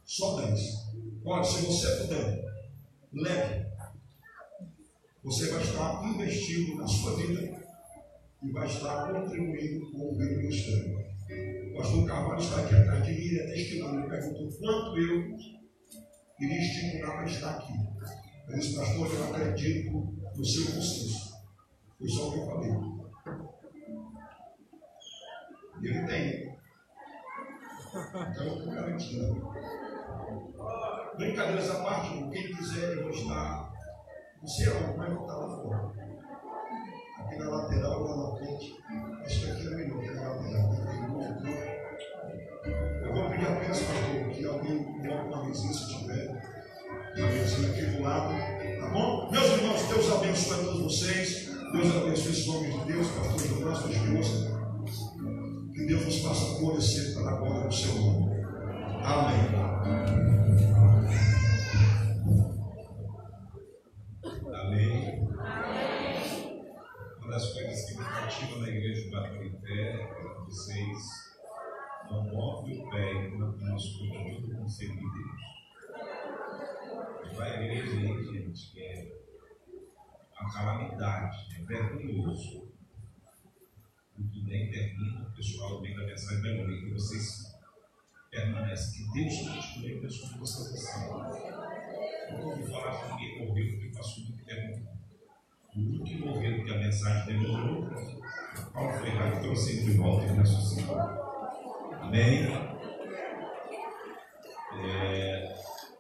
Só 0.06 0.38
10. 0.38 0.60
Olha, 1.26 1.44
se 1.44 1.66
você 1.66 1.96
puder, 1.98 2.46
leve. 3.12 3.68
Você 5.24 5.52
vai 5.52 5.62
estar 5.62 6.06
investindo 6.06 6.78
na 6.78 6.88
sua 6.88 7.14
vida 7.18 7.67
e 8.44 8.52
vai 8.52 8.68
estar 8.68 9.12
contribuindo 9.12 9.92
com 9.92 10.10
o 10.10 10.18
meu 10.18 10.38
ministério. 10.38 10.98
O 11.72 11.78
pastor 11.78 12.08
Carvalho 12.08 12.40
está 12.40 12.62
aqui 12.62 12.76
atrás 12.76 13.06
de 13.06 13.12
mim, 13.12 13.18
ele 13.18 13.40
é 13.40 13.48
testemunho. 13.48 14.00
Ele 14.00 14.10
perguntou 14.10 14.50
quanto 14.60 14.98
eu 14.98 15.38
iria 16.40 16.60
estimular 16.60 17.16
para 17.16 17.26
estar 17.26 17.50
aqui. 17.58 17.74
Eu 18.48 18.60
disse, 18.60 18.76
pastor, 18.76 19.14
eu 19.14 19.24
acredito 19.26 19.92
no 19.92 20.46
seu 20.46 20.66
consenso. 20.66 21.38
Foi 21.98 22.08
só 22.08 22.30
o 22.30 22.32
que 22.32 22.40
eu 22.40 22.46
falei. 22.46 22.72
Ele 25.82 26.08
tem. 26.08 26.58
Então 28.32 28.46
eu 28.46 28.58
estou 28.58 28.74
garantindo. 28.74 29.52
Brincadeiras 31.18 31.72
à 31.72 31.84
parte, 31.84 32.30
quem 32.30 32.56
quiser, 32.56 32.98
eu 32.98 33.04
vou 33.04 33.12
estar. 33.12 33.74
Não 34.40 34.48
sei 34.48 34.68
aonde, 34.68 34.98
mas 34.98 35.14
vou 35.14 35.22
estar 35.22 35.36
lá 35.36 35.64
fora. 35.64 36.07
Aqui 37.28 37.40
na 37.40 37.50
lateral, 37.50 38.04
lá 38.04 38.16
na 38.16 38.38
frente. 38.38 38.78
Acho 39.26 39.40
que 39.42 39.52
aqui 39.52 39.68
é 39.68 39.70
melhor 39.72 40.00
que 40.00 40.12
na 40.12 40.30
lateral. 40.30 40.74
Eu 43.04 43.14
vou 43.14 43.30
pedir 43.30 43.48
apenas, 43.48 43.80
pastor, 43.82 44.30
que 44.32 44.46
alguém 44.46 44.84
coloque 44.86 45.28
uma 45.28 45.46
mesinha 45.46 45.74
se 45.74 46.00
tiver. 46.00 46.42
Uma 47.18 47.28
mesinha 47.28 47.70
aqui 47.70 47.86
do 47.86 48.02
lado. 48.02 48.34
Tá 48.80 48.88
bom? 48.94 49.30
Meus 49.30 49.46
irmãos, 49.46 49.84
Deus 49.90 50.12
abençoe 50.14 50.54
a 50.54 50.64
todos 50.64 50.82
vocês. 50.84 51.50
Deus 51.74 51.96
abençoe 51.98 52.32
esse 52.32 52.48
nome 52.48 52.72
de 52.72 52.94
Deus, 52.94 53.08
pastor 53.08 53.60
Jonas, 53.60 53.78
sua 53.80 53.92
esposa. 53.92 54.58
Que 55.74 55.86
Deus 55.86 56.06
nos 56.06 56.20
faça 56.20 56.60
florescer 56.60 57.14
para 57.14 57.32
a 57.32 57.36
glória 57.36 57.68
do 57.68 57.74
seu 57.74 57.94
nome. 57.96 58.38
Amém. 59.04 59.58
Vocês 70.58 71.38
não 72.10 72.24
movem 72.24 72.82
o 72.82 72.90
pé 72.90 73.28
enquanto 73.28 73.62
nós 73.62 73.84
continuamos 73.96 74.42
de 74.42 74.88
Deus. 74.88 75.38
Vai 77.36 77.58
aí, 77.58 77.86
gente, 77.86 78.72
que 78.72 78.82
é 78.82 79.12
uma 80.42 80.52
calamidade, 80.52 81.38
é 81.56 81.62
vergonhoso. 81.62 82.74
Muito 84.18 84.44
bem, 84.46 84.72
termina, 84.72 85.28
o 85.28 85.36
pessoal 85.36 85.80
vem 85.80 85.96
da 85.96 86.08
mensagem 86.08 86.42
da 86.42 86.50
manhã 86.50 86.80
que 86.80 86.92
vocês 86.92 87.56
permanecem, 88.32 89.06
que 89.06 89.14
Deus 89.14 89.38
continue 89.38 89.98
abençoando 90.00 90.40
vocês 90.40 90.74
assim. 90.74 91.08
Não 92.32 92.46
ouvi 92.48 92.68
falar 92.68 92.98
que 92.98 93.12
ninguém 93.14 93.48
morreu 93.48 93.68
porque 93.74 93.96
passou 93.96 94.24
muito 94.24 94.44
tempo. 94.44 94.88
O 95.76 95.80
último 96.00 96.26
morreu 96.26 96.66
que 96.66 96.72
a 96.72 96.78
mensagem 96.80 97.28
demorou, 97.28 97.88
Paulo 98.78 98.94
Ferrari 99.00 99.40
trouxe 99.40 99.84
de 99.84 99.98
volta 99.98 100.28
e 100.28 100.38
ressuscitou. 100.38 101.00
Amém? 102.00 102.46
É, 104.80 105.56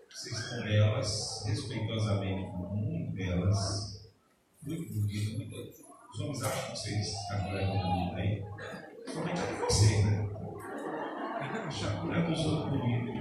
vocês 0.08 0.38
estão 0.38 0.64
belas, 0.64 1.44
respeitosamente, 1.48 2.52
muito 2.56 3.16
belas 3.16 3.98
muito 4.68 4.94
bonito. 4.94 5.38
Muito... 5.38 5.56
Os 6.14 6.20
homens 6.20 6.44
acham 6.44 6.72
que 6.72 6.78
vocês 6.78 7.08
estão 7.08 7.40
bonito 7.49 8.16
aí. 8.16 8.44
Somente 9.08 9.41
é 9.41 9.45
de 9.48 9.54
vocês, 9.54 10.06
né? 10.06 10.30
Não 12.04 12.14
é 12.14 12.22
dos 12.30 12.45
outros 12.45 12.80
bonitos. 12.80 13.18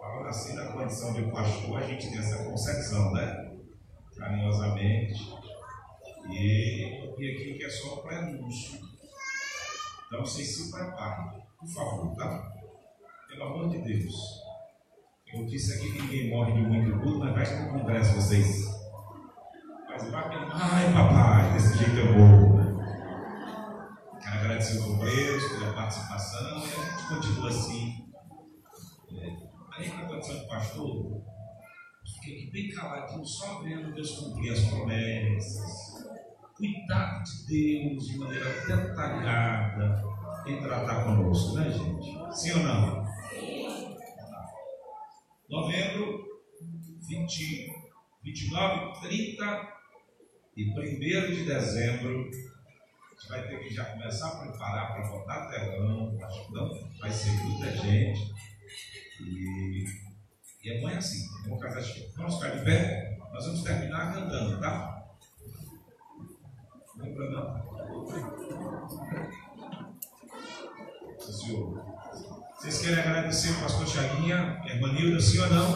Falando 0.00 0.28
assim 0.28 0.54
na 0.56 0.72
condição 0.72 1.12
de 1.12 1.30
pastor, 1.30 1.78
a 1.78 1.86
gente 1.86 2.10
tem 2.10 2.18
essa 2.18 2.44
concepção, 2.44 3.12
né? 3.12 3.54
Carinhosamente. 4.16 5.45
E, 6.30 7.04
e 7.18 7.30
aqui 7.30 7.54
que 7.54 7.64
é 7.64 7.70
só 7.70 7.96
para 7.96 8.18
anúncio. 8.18 8.80
Então 10.06 10.20
vocês 10.20 10.56
se 10.56 10.70
preparem, 10.70 11.42
por 11.58 11.68
favor, 11.68 12.14
tá? 12.16 12.52
Pelo 13.28 13.44
amor 13.44 13.68
de 13.70 13.78
Deus. 13.78 14.14
Eu 15.32 15.44
disse 15.44 15.74
aqui 15.74 15.92
que 15.92 16.02
ninguém 16.02 16.30
morre 16.30 16.52
de 16.52 16.60
muito 16.60 17.00
tudo, 17.02 17.18
mas 17.18 17.34
vai 17.34 17.44
para 17.44 17.66
o 17.66 17.80
congresso 17.80 18.14
vocês 18.14 18.76
mas 19.96 20.10
vai 20.10 20.24
ai 20.52 20.92
papai, 20.92 21.52
desse 21.54 21.78
jeito 21.78 21.96
eu 21.96 22.14
vou. 22.14 22.66
Quero 24.20 24.38
agradecer 24.40 24.78
os 24.78 24.84
obreiros 24.84 25.48
pela 25.52 25.72
participação 25.72 26.58
e 26.58 26.64
a 26.64 26.66
gente 26.66 27.08
continua 27.08 27.48
assim. 27.48 28.06
É, 29.12 29.36
aí 29.72 29.88
na 29.88 30.06
condição 30.06 30.38
de 30.38 30.46
pastor, 30.46 31.22
fiquei 32.04 32.34
aqui 32.34 32.50
bem 32.50 32.68
caladinho, 32.74 33.24
só 33.24 33.62
vendo 33.62 33.94
Deus 33.94 34.10
cumprir 34.18 34.52
as 34.52 34.60
promessas. 34.66 35.95
Cuidado 36.56 37.22
de 37.22 37.46
Deus 37.46 38.06
de 38.08 38.16
maneira 38.16 38.48
detalhada 38.66 40.02
em 40.46 40.62
tratar 40.62 41.04
conosco, 41.04 41.56
né, 41.56 41.70
gente? 41.70 42.34
Sim 42.34 42.52
ou 42.52 42.58
não? 42.60 43.06
Sim. 43.28 43.96
Novembro 45.50 46.24
20, 47.06 47.72
29, 48.24 49.00
30 49.00 49.68
e 50.56 50.70
1 50.70 50.74
de 51.34 51.44
dezembro, 51.44 52.22
a 52.22 53.14
gente 53.14 53.28
vai 53.28 53.48
ter 53.48 53.58
que 53.60 53.74
já 53.74 53.84
começar 53.84 54.28
a 54.28 54.36
preparar 54.40 54.94
para 54.94 55.08
botar 55.10 55.50
telão, 55.50 56.18
acho 56.24 56.46
que 56.46 56.54
não 56.54 56.70
vai 56.98 57.10
ser 57.10 57.32
muita 57.32 57.70
gente. 57.76 58.32
E, 59.20 59.84
e 60.64 60.80
bom 60.80 60.88
assim, 60.88 61.28
vamos 61.44 61.62
casar 61.62 61.82
Vamos 62.16 62.36
ficar 62.36 62.56
de 62.56 62.64
pé, 62.64 63.18
nós 63.30 63.44
vamos 63.44 63.62
terminar 63.62 64.14
cantando, 64.14 64.58
tá? 64.58 64.95
Vocês 72.58 72.80
querem 72.80 72.98
agradecer 72.98 73.50
o 73.50 73.60
pastor 73.60 73.86
Chaguinha, 73.86 74.62
irmã 74.64 74.92
Nilda, 74.92 75.20
sim 75.20 75.38
ou 75.40 75.50
não? 75.50 75.66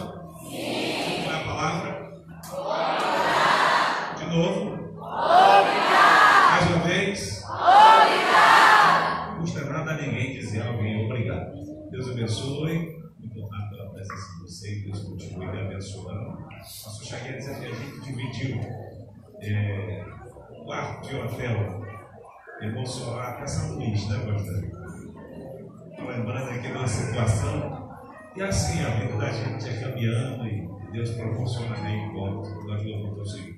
Sim. 0.49 1.23
Qual 1.25 1.35
é 1.35 1.41
a 1.41 1.45
palavra? 1.45 2.11
De 4.17 4.25
novo. 4.35 4.71
Obrigado. 4.97 6.51
Mais 6.51 6.71
uma 6.71 6.79
vez. 6.85 7.45
Obrigado. 7.45 9.33
Não 9.33 9.41
custa 9.41 9.65
nada 9.65 9.91
a 9.91 9.97
ninguém 10.01 10.33
dizer 10.33 10.67
alguém 10.67 11.05
obrigado. 11.05 11.53
Deus 11.91 12.09
abençoe. 12.09 12.99
Muito 13.19 13.39
obrigado 13.39 13.71
pela 13.71 13.91
presença 13.91 14.33
de 14.33 14.41
vocês. 14.41 14.85
Deus 14.85 15.01
continue 15.01 15.47
abençoando. 15.47 16.49
Pastor 16.49 17.05
Chagueira 17.05 17.37
dizendo 17.37 17.61
que 17.61 17.67
a 17.67 17.75
gente 17.75 18.01
dividiu 18.01 18.59
é, 19.43 20.10
o 20.61 20.65
quarto 20.65 21.09
de 21.09 21.17
hotel 21.17 21.87
em 22.61 22.73
Bolsonaro 22.73 23.37
até 23.37 23.47
São 23.47 23.77
Luís, 23.77 24.09
né, 24.09 24.19
pastor? 24.19 24.81
Lembrando 25.99 26.51
aqui 26.51 26.69
da 26.73 26.87
situação. 26.87 27.91
E 28.37 28.43
assim, 28.43 28.85
a 28.85 28.91
vida 28.91 29.17
da 29.17 29.31
gente 29.31 29.69
é 29.69 29.81
caminhando 29.81 30.47
e 30.47 30.69
Deus 30.93 31.11
proporciona 31.11 31.75
reencontro. 31.77 32.67
Nós 32.67 32.85
louvamos 32.85 33.19
ao 33.19 33.27
Senhor. 33.27 33.57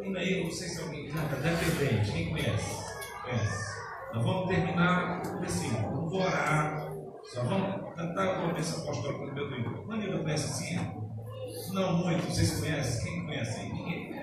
E 0.00 0.16
aí, 0.16 0.44
não 0.44 0.50
sei 0.50 0.68
se 0.68 0.82
alguém. 0.82 1.08
Não, 1.08 1.28
dependente, 1.28 2.12
quem 2.12 2.30
conhece? 2.30 2.84
Conhece. 3.22 3.78
Nós 4.14 4.24
vamos 4.24 4.48
terminar 4.48 5.22
assim, 5.44 5.70
não 5.82 6.08
vou 6.08 6.22
orar, 6.22 6.90
só 7.24 7.42
vamos 7.42 7.94
cantar 7.94 8.26
a 8.26 8.42
promessa 8.42 8.80
apostólica 8.80 9.26
do 9.26 9.34
meu 9.34 9.50
Deus. 9.50 9.86
Manila 9.86 10.22
conhece 10.22 10.46
assim? 10.46 11.72
Não 11.72 11.98
muito, 11.98 12.24
vocês 12.26 12.58
conhecem? 12.58 13.04
Quem 13.04 13.26
conhece? 13.26 13.62
Ninguém 13.70 14.17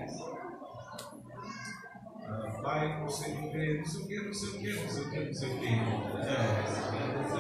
conhece. 2.66 2.66
Ah, 2.66 2.72
pai, 2.72 3.00
não 3.00 3.10
sei 3.10 3.34
o 3.34 3.52
que, 3.52 3.78
não 3.78 3.86
sei 3.86 4.02
o 4.02 4.08
que, 4.08 4.20
não 4.26 4.34
sei 4.34 4.50
o 4.50 4.60
que, 4.60 4.74
não 4.74 4.90
sei 4.90 5.04
o 5.04 5.10
que, 5.10 5.60
que. 5.60 5.66
É, 6.26 6.34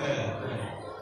é, 0.01 0.21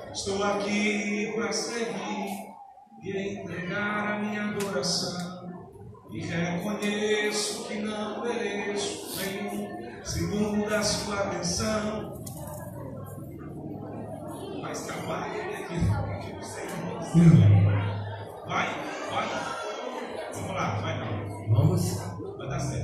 é. 0.08 0.12
Estou 0.12 0.44
aqui 0.44 1.34
para 1.36 1.52
servir 1.52 2.54
e 3.02 3.40
entregar 3.40 4.14
a 4.14 4.20
minha 4.20 4.50
adoração 4.50 5.34
e 6.12 6.22
reconheço 6.22 7.68
que 7.68 7.80
não 7.80 8.22
mereço 8.24 9.20
nenhum 9.20 10.04
segundo 10.04 10.70
da 10.70 10.84
sua 10.84 11.20
atenção. 11.20 12.24
Mas 14.62 14.86
trabalhe 14.86 15.42
aqui, 15.42 15.80
que 16.22 16.36
você 16.38 16.62
Vai, 18.48 18.68
vai. 19.10 19.28
Vamos 20.34 20.56
lá, 20.56 20.82
vai 20.82 21.00
não. 21.00 21.54
Vamos. 21.54 21.98
Vai 22.38 22.48
dar 22.50 22.60
certo. 22.60 22.83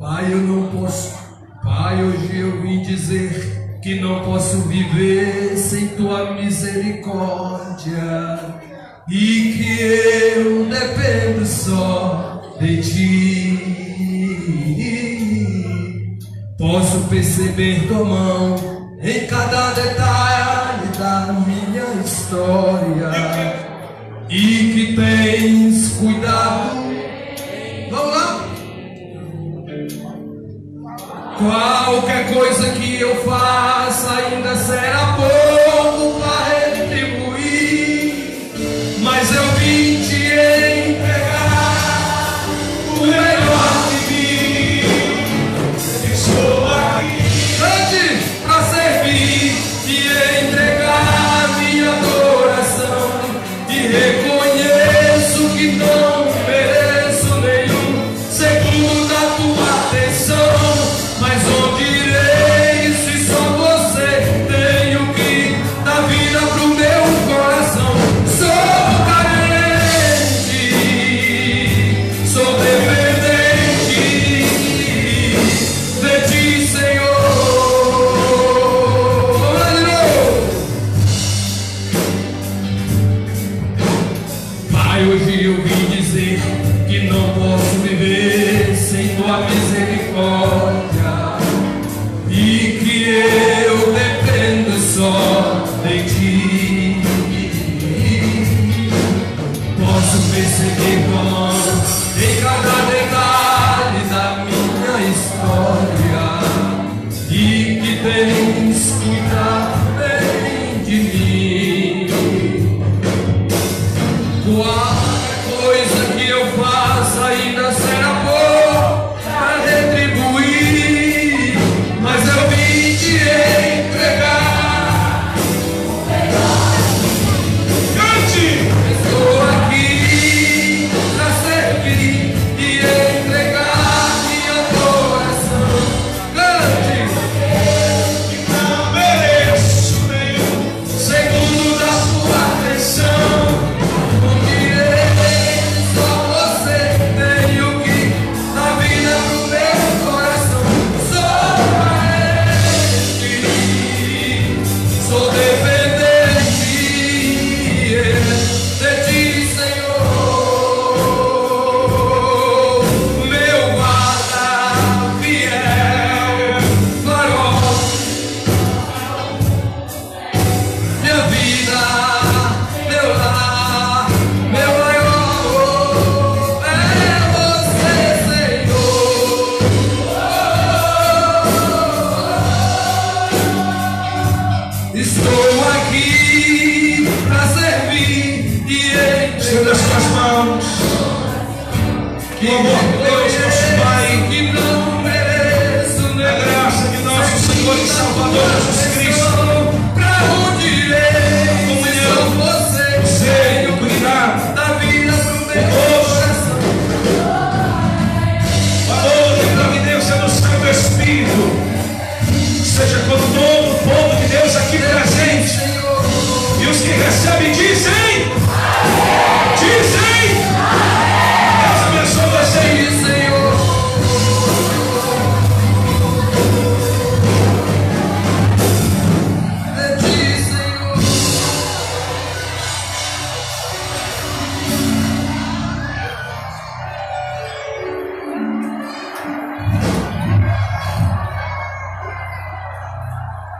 Pai, 0.00 0.32
eu 0.32 0.38
não 0.38 0.66
posso 0.68 1.20
Pai, 1.62 2.02
hoje 2.02 2.38
eu 2.38 2.62
vim 2.62 2.80
dizer 2.80 3.78
que 3.82 4.00
não 4.00 4.24
posso 4.24 4.62
viver 4.62 5.54
sem 5.58 5.88
tua 5.88 6.32
misericórdia. 6.32 8.40
E 9.10 9.52
que 9.52 9.82
eu 9.82 10.64
dependo 10.64 11.44
só 11.44 12.56
de 12.58 12.80
ti. 12.80 13.58
Posso 16.56 17.00
perceber 17.10 17.86
tua 17.86 18.02
mão 18.02 18.56
em 19.02 19.26
cada 19.26 19.74
detalhe 19.74 20.88
da 20.98 21.34
minha 21.46 21.84
história. 22.02 23.10
E 24.30 24.72
que 24.72 24.96
tens 24.96 25.88
cuidado 25.98 26.80
Qualquer 31.40 32.34
coisa 32.34 32.68
que 32.72 33.00
eu 33.00 33.16
faça 33.24 34.12
ainda 34.12 34.54
será 34.56 35.16
pouco 35.16 35.39